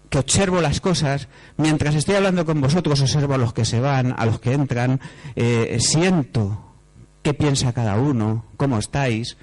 [0.10, 4.16] que observo las cosas, mientras estoy hablando con vosotros, observo a los que se van,
[4.18, 5.00] a los que entran,
[5.36, 6.74] eh, siento
[7.22, 9.38] qué piensa cada uno, cómo estáis.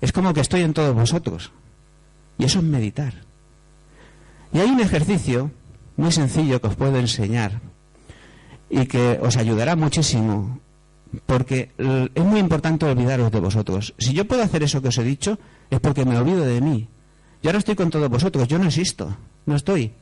[0.00, 1.52] Es como que estoy en todos vosotros.
[2.38, 3.12] Y eso es meditar.
[4.54, 5.50] Y hay un ejercicio
[5.96, 7.60] muy sencillo que os puedo enseñar
[8.68, 10.60] y que os ayudará muchísimo
[11.24, 11.70] porque
[12.14, 13.94] es muy importante olvidaros de vosotros.
[13.98, 15.38] Si yo puedo hacer eso que os he dicho,
[15.70, 16.88] es porque me olvido de mí.
[17.42, 19.16] Yo ahora estoy con todos vosotros, yo no existo,
[19.46, 19.92] no estoy.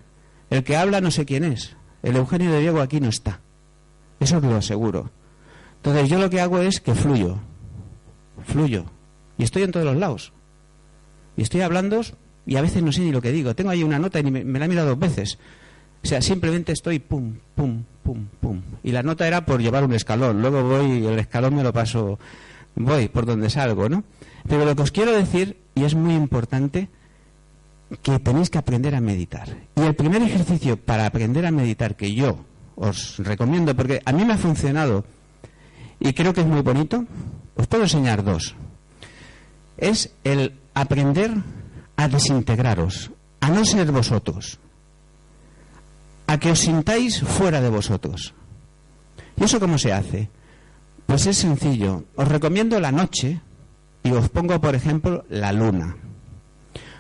[0.51, 1.77] El que habla no sé quién es.
[2.03, 3.41] El Eugenio de Diego aquí no está.
[4.21, 5.11] Eso os lo aseguro.
[5.77, 7.39] Entonces yo lo que hago es que fluyo.
[8.45, 8.85] Fluyo.
[9.37, 10.33] Y estoy en todos los lados.
[11.37, 12.01] Y estoy hablando
[12.47, 13.55] y a veces no sé ni lo que digo.
[13.55, 15.39] Tengo ahí una nota y me, me la he mirado dos veces.
[16.05, 18.61] O sea, simplemente estoy pum, pum, pum, pum.
[18.83, 20.43] Y la nota era por llevar un escalón.
[20.43, 22.19] Luego voy, el escalón me lo paso,
[22.77, 24.05] voy por donde salgo, ¿no?
[24.47, 26.91] Pero lo que os quiero decir, y es muy importante,
[28.03, 29.49] que tenéis que aprender a meditar.
[29.77, 32.45] Y el primer ejercicio para aprender a meditar que yo
[32.77, 35.07] os recomiendo, porque a mí me ha funcionado
[36.01, 37.07] y creo que es muy bonito,
[37.57, 38.55] os puedo enseñar dos.
[39.79, 41.33] Es el aprender
[41.97, 44.59] a desintegraros, a no ser vosotros
[46.39, 48.35] que os sintáis fuera de vosotros.
[49.37, 50.31] ¿Y eso cómo se hace?
[51.07, 52.05] Pues es sencillo.
[52.17, 53.41] Os recomiendo la noche
[54.03, 55.97] y os pongo, por ejemplo, la luna.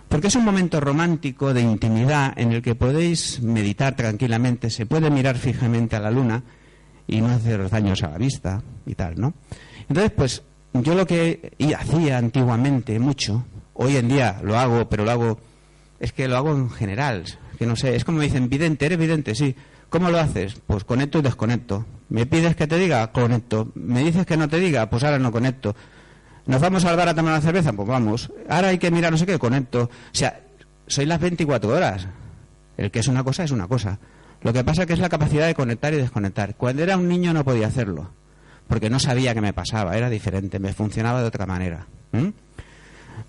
[0.08, 5.10] Porque es un momento romántico de intimidad en el que podéis meditar tranquilamente, se puede
[5.10, 6.42] mirar fijamente a la luna
[7.06, 9.34] y no hacer daños a la vista y tal, ¿no?
[9.88, 15.10] Entonces, pues yo lo que hacía antiguamente mucho, hoy en día lo hago, pero lo
[15.10, 15.38] hago,
[15.98, 17.24] es que lo hago en general,
[17.58, 19.54] que no sé, es como me dicen, vidente, eres vidente, sí.
[19.90, 20.56] ¿Cómo lo haces?
[20.66, 21.86] Pues conecto y desconecto.
[22.08, 23.12] ¿Me pides que te diga?
[23.12, 23.70] Conecto.
[23.74, 24.90] ¿Me dices que no te diga?
[24.90, 25.76] Pues ahora no conecto.
[26.46, 27.72] ¿Nos vamos al bar a tomar una cerveza?
[27.72, 28.32] Pues vamos.
[28.48, 29.84] Ahora hay que mirar no sé qué, conecto.
[29.84, 30.40] O sea,
[30.86, 32.08] soy las 24 horas.
[32.76, 33.98] El que es una cosa es una cosa.
[34.42, 36.54] Lo que pasa que es la capacidad de conectar y desconectar.
[36.56, 38.10] Cuando era un niño no podía hacerlo,
[38.68, 41.86] porque no sabía qué me pasaba, era diferente, me funcionaba de otra manera.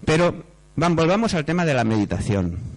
[0.03, 0.43] Pero
[0.75, 2.74] volvamos al tema de la meditación.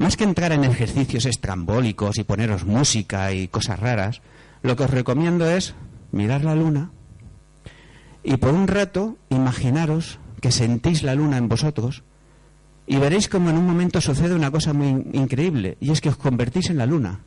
[0.00, 4.22] Más que entrar en ejercicios estrambólicos y poneros música y cosas raras,
[4.62, 5.74] lo que os recomiendo es
[6.10, 6.90] mirar la luna
[8.22, 12.02] y por un rato imaginaros que sentís la luna en vosotros
[12.86, 16.16] y veréis como en un momento sucede una cosa muy increíble y es que os
[16.16, 17.20] convertís en la luna.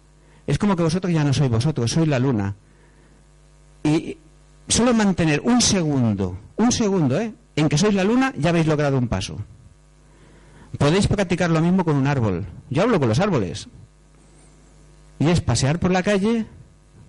[0.47, 2.55] Es como que vosotros ya no sois vosotros, sois la luna.
[3.83, 4.17] Y
[4.67, 7.35] solo mantener un segundo, un segundo, ¿eh?
[7.55, 9.37] En que sois la luna ya habéis logrado un paso.
[10.77, 12.45] Podéis practicar lo mismo con un árbol.
[12.69, 13.67] Yo hablo con los árboles.
[15.19, 16.45] Y es pasear por la calle,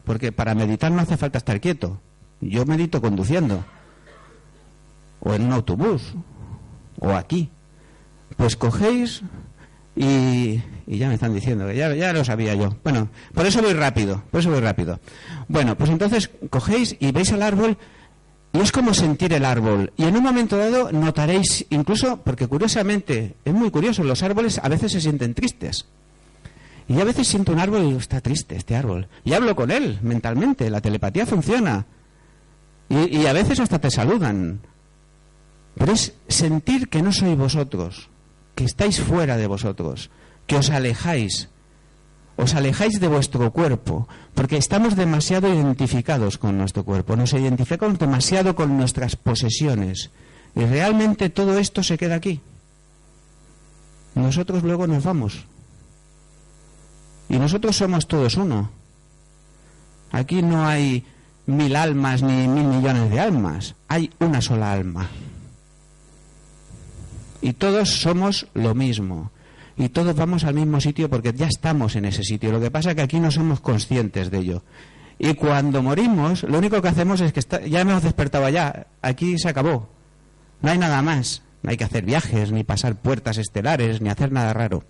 [0.04, 2.00] porque para meditar no hace falta estar quieto.
[2.40, 3.64] Yo medito conduciendo.
[5.20, 6.14] O en un autobús.
[7.00, 7.50] O aquí.
[8.36, 9.22] Pues cogéis
[9.96, 12.76] y, ya me están diciendo que ya, ya lo sabía yo.
[12.82, 14.98] Bueno, por eso voy rápido, por eso voy rápido.
[15.48, 17.78] Bueno, pues entonces cogéis y veis al árbol
[18.54, 19.92] y es como sentir el árbol.
[19.96, 24.68] Y en un momento dado notaréis, incluso, porque curiosamente, es muy curioso, los árboles a
[24.68, 25.86] veces se sienten tristes.
[26.86, 29.08] Y a veces siento un árbol y digo, está triste este árbol.
[29.24, 31.86] Y hablo con él mentalmente, la telepatía funciona.
[32.88, 34.60] Y, y a veces hasta te saludan.
[35.74, 38.08] Pero es sentir que no sois vosotros,
[38.54, 40.10] que estáis fuera de vosotros,
[40.46, 41.48] que os alejáis,
[42.36, 48.54] os alejáis de vuestro cuerpo, porque estamos demasiado identificados con nuestro cuerpo, nos identificamos demasiado
[48.54, 50.10] con nuestras posesiones,
[50.54, 52.40] y realmente todo esto se queda aquí.
[54.14, 55.44] Nosotros luego nos vamos.
[57.28, 58.70] Y nosotros somos todos uno.
[60.12, 61.04] Aquí no hay
[61.46, 65.08] mil almas ni mil millones de almas, hay una sola alma.
[67.40, 69.30] Y todos somos lo mismo.
[69.76, 72.52] Y todos vamos al mismo sitio porque ya estamos en ese sitio.
[72.52, 74.62] Lo que pasa es que aquí no somos conscientes de ello.
[75.18, 78.86] Y cuando morimos, lo único que hacemos es que ya hemos despertado allá.
[79.02, 79.88] Aquí se acabó.
[80.62, 81.42] No hay nada más.
[81.62, 84.84] No hay que hacer viajes, ni pasar puertas estelares, ni hacer nada raro.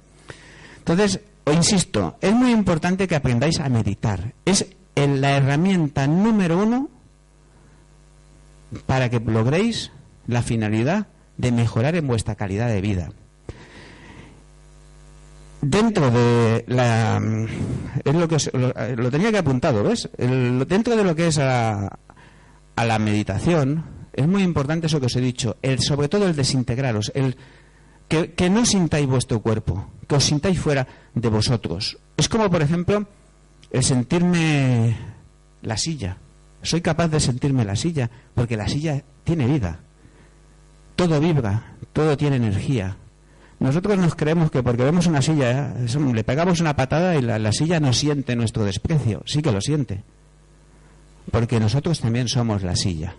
[0.78, 1.20] Entonces,
[1.50, 4.34] insisto, es muy importante que aprendáis a meditar.
[4.44, 4.66] Es
[4.96, 6.88] la herramienta número uno
[8.86, 9.92] para que logréis
[10.26, 11.06] la finalidad
[11.36, 13.10] de mejorar en vuestra calidad de vida.
[15.64, 17.20] Dentro de la.
[18.04, 18.36] Es lo, que
[18.96, 20.08] lo, tenía que apuntado, ¿ves?
[20.18, 21.98] dentro de lo que es a,
[22.76, 26.36] a, la meditación, es muy importante eso que os he dicho, el, sobre todo el
[26.36, 27.36] desintegraros, el
[28.08, 31.98] que, que no sintáis vuestro cuerpo, que os sintáis fuera de vosotros.
[32.16, 33.06] Es como, por ejemplo,
[33.70, 34.96] el sentirme
[35.62, 36.18] la silla.
[36.62, 39.80] Soy capaz de sentirme la silla, porque la silla tiene vida
[40.96, 42.96] todo vibra, todo tiene energía.
[43.64, 46.12] Nosotros nos creemos que porque vemos una silla, ¿eh?
[46.12, 49.22] le pegamos una patada y la, silla no siente nuestro desprecio.
[49.24, 50.02] Sí que lo siente.
[51.30, 53.14] Porque nosotros también somos la silla.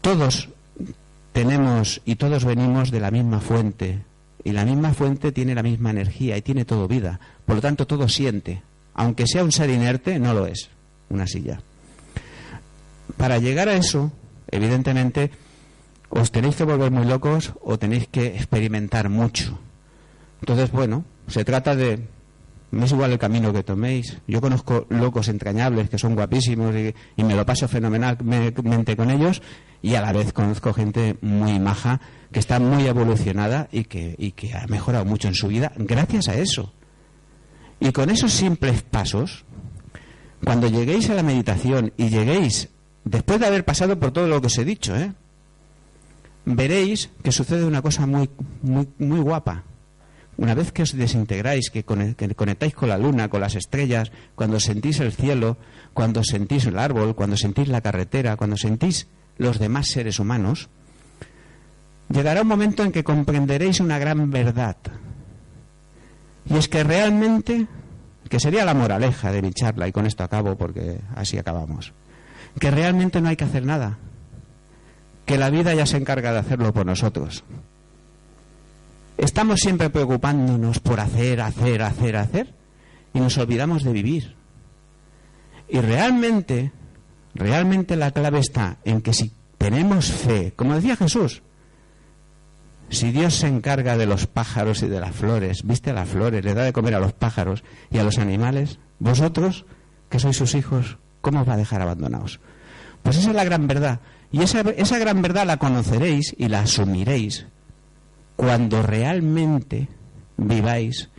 [0.00, 0.48] Todos
[1.34, 4.02] tenemos y todos venimos de la misma fuente.
[4.42, 7.20] Y la misma fuente tiene la misma energía y tiene todo vida.
[7.44, 8.62] Por lo tanto, todo siente.
[8.94, 10.70] Aunque sea un ser inerte, no lo es
[11.10, 11.60] una silla.
[13.18, 14.12] Para llegar a eso,
[14.50, 15.30] evidentemente,
[16.10, 19.58] os tenéis que volver muy locos o tenéis que experimentar mucho.
[20.40, 22.06] Entonces, bueno, se trata de...
[22.72, 24.18] No es igual el camino que toméis.
[24.28, 26.72] Yo conozco locos entrañables que son guapísimos
[27.16, 29.42] y, me lo paso fenomenalmente con ellos
[29.82, 32.00] y a la vez conozco gente muy maja
[32.30, 36.28] que está muy evolucionada y que, y que ha mejorado mucho en su vida gracias
[36.28, 36.72] a eso.
[37.80, 39.44] Y con esos simples pasos,
[40.44, 42.68] cuando lleguéis a la meditación y lleguéis,
[43.04, 45.12] después de haber pasado por todo lo que os he dicho, ¿eh?
[46.44, 48.30] Veréis que sucede una cosa muy,
[48.62, 49.64] muy, muy guapa.
[50.36, 55.00] Una vez que os desintegráis, que, conectáis con la luna, con las estrellas, cuando sentís
[55.00, 55.58] el cielo,
[55.92, 60.70] cuando sentís el árbol, cuando sentís la carretera, cuando sentís los demás seres humanos,
[62.08, 64.76] llegará un momento en que comprenderéis una gran verdad.
[66.46, 67.66] Y es que realmente,
[68.28, 71.92] que sería la moraleja de mi charla, y con esto acabo porque así acabamos,
[72.58, 73.98] que realmente no hay que hacer nada,
[75.30, 77.44] que la vida ya se encarga de hacerlo por nosotros.
[79.16, 82.54] Estamos siempre preocupándonos por hacer, hacer, hacer, hacer
[83.14, 84.34] y nos olvidamos de vivir.
[85.68, 86.72] Y realmente,
[87.32, 91.42] realmente la clave está en que si tenemos fe, como decía Jesús,
[92.88, 96.44] Si Dios se encarga de los pájaros y de las flores, viste a las flores,
[96.44, 99.64] le da de comer a los pájaros y a los animales, vosotros,
[100.08, 102.40] que sois sus hijos, ¿cómo os va a dejar abandonados?
[103.04, 104.00] Pues esa es la gran verdad.
[104.32, 107.46] Y esa, esa gran verdad la conoceréis y la asumiréis
[108.36, 109.88] cuando realmente
[110.36, 111.10] viváis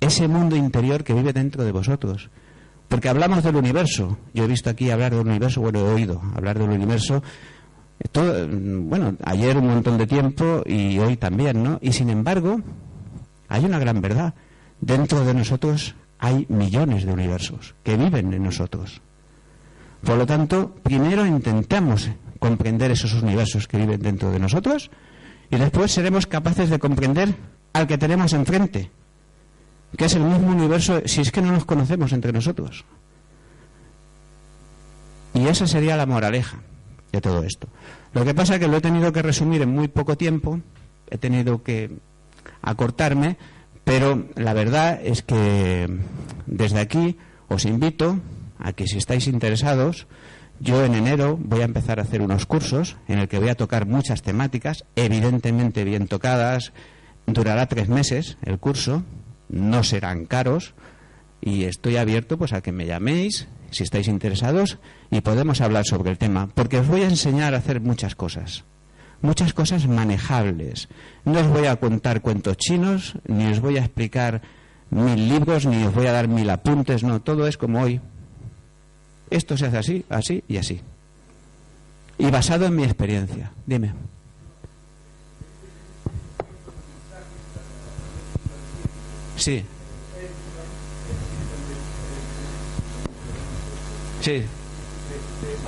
[0.00, 2.30] ese mundo interior que vive dentro de vosotros.
[2.88, 4.18] Porque hablamos del universo.
[4.32, 7.22] Yo he visto aquí hablar del universo, bueno, he oído hablar del universo.
[8.12, 11.78] Todo, bueno, ayer un montón de tiempo y hoy también, ¿no?
[11.80, 12.60] Y sin embargo,
[13.48, 14.34] hay una gran verdad.
[14.80, 19.00] Dentro de nosotros hay millones de universos que viven en nosotros.
[20.04, 24.90] Por lo tanto, primero intentamos comprender esos universos que viven dentro de nosotros
[25.50, 27.34] y después seremos capaces de comprender
[27.72, 28.90] al que tenemos enfrente,
[29.96, 32.84] que es el mismo universo si es que no nos conocemos entre nosotros.
[35.34, 36.58] Y esa sería la moraleja
[37.12, 37.68] de todo esto.
[38.14, 40.60] Lo que pasa es que lo he tenido que resumir en muy poco tiempo,
[41.10, 41.98] he tenido que
[42.62, 43.36] acortarme,
[43.84, 45.88] pero la verdad es que
[46.46, 47.18] desde aquí
[47.48, 48.18] os invito
[48.58, 50.06] a que si estáis interesados,
[50.60, 53.54] yo en enero voy a empezar a hacer unos cursos en el que voy a
[53.54, 56.72] tocar muchas temáticas, evidentemente bien tocadas.
[57.26, 59.02] Durará tres meses el curso,
[59.48, 60.74] no serán caros
[61.40, 64.78] y estoy abierto pues a que me llaméis si estáis interesados
[65.10, 68.64] y podemos hablar sobre el tema, porque os voy a enseñar a hacer muchas cosas,
[69.22, 70.88] muchas cosas manejables.
[71.24, 74.42] No os voy a contar cuentos chinos, ni os voy a explicar
[74.90, 78.00] mil libros, ni os voy a dar mil apuntes, no, todo es como hoy,
[79.30, 80.80] esto se hace así, así y así.
[82.18, 83.52] Y basado en mi experiencia.
[83.66, 83.92] Dime.
[89.36, 89.62] Sí.
[94.22, 94.42] Sí.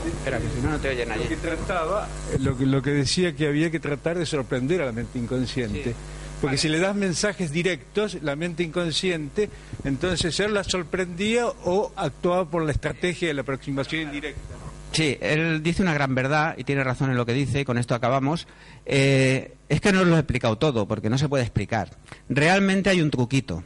[0.07, 1.23] Espera, que si no, no te oyen allí.
[1.25, 2.09] Lo que trataba,
[2.41, 5.95] lo que, lo que decía que había que tratar de sorprender a la mente inconsciente.
[6.41, 9.51] Porque si le das mensajes directos, la mente inconsciente,
[9.85, 14.55] entonces él la sorprendía o actuaba por la estrategia de la aproximación indirecta.
[14.93, 17.79] Sí, él dice una gran verdad y tiene razón en lo que dice, y con
[17.79, 18.47] esto acabamos.
[18.87, 21.91] Eh, es que no lo he explicado todo, porque no se puede explicar.
[22.29, 23.63] Realmente hay un truquito.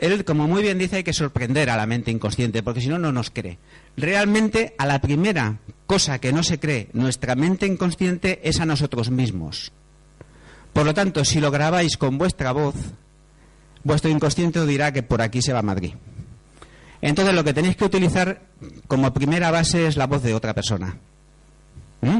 [0.00, 2.98] Él, como muy bien dice, hay que sorprender a la mente inconsciente, porque si no,
[2.98, 3.58] no nos cree.
[3.96, 9.10] Realmente, a la primera cosa que no se cree nuestra mente inconsciente es a nosotros
[9.10, 9.72] mismos.
[10.72, 12.74] Por lo tanto, si lo grabáis con vuestra voz,
[13.84, 15.94] vuestro inconsciente os dirá que por aquí se va a Madrid.
[17.00, 18.42] Entonces, lo que tenéis que utilizar
[18.86, 20.96] como primera base es la voz de otra persona.
[22.00, 22.18] ¿Mm?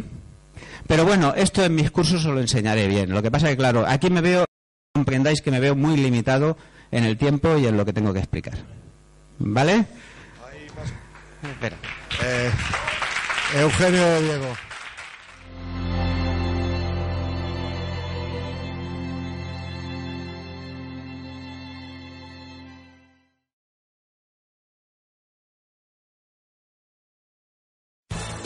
[0.86, 3.10] Pero bueno, esto en mis cursos os lo enseñaré bien.
[3.10, 4.44] Lo que pasa es que, claro, aquí me veo,
[4.92, 6.56] comprendáis que me veo muy limitado
[6.90, 8.58] en el tiempo y en lo que tengo que explicar.
[9.38, 9.86] ¿Vale?
[11.42, 11.76] Espera.
[12.24, 12.50] Eh,
[13.60, 14.46] Eugenio Diego.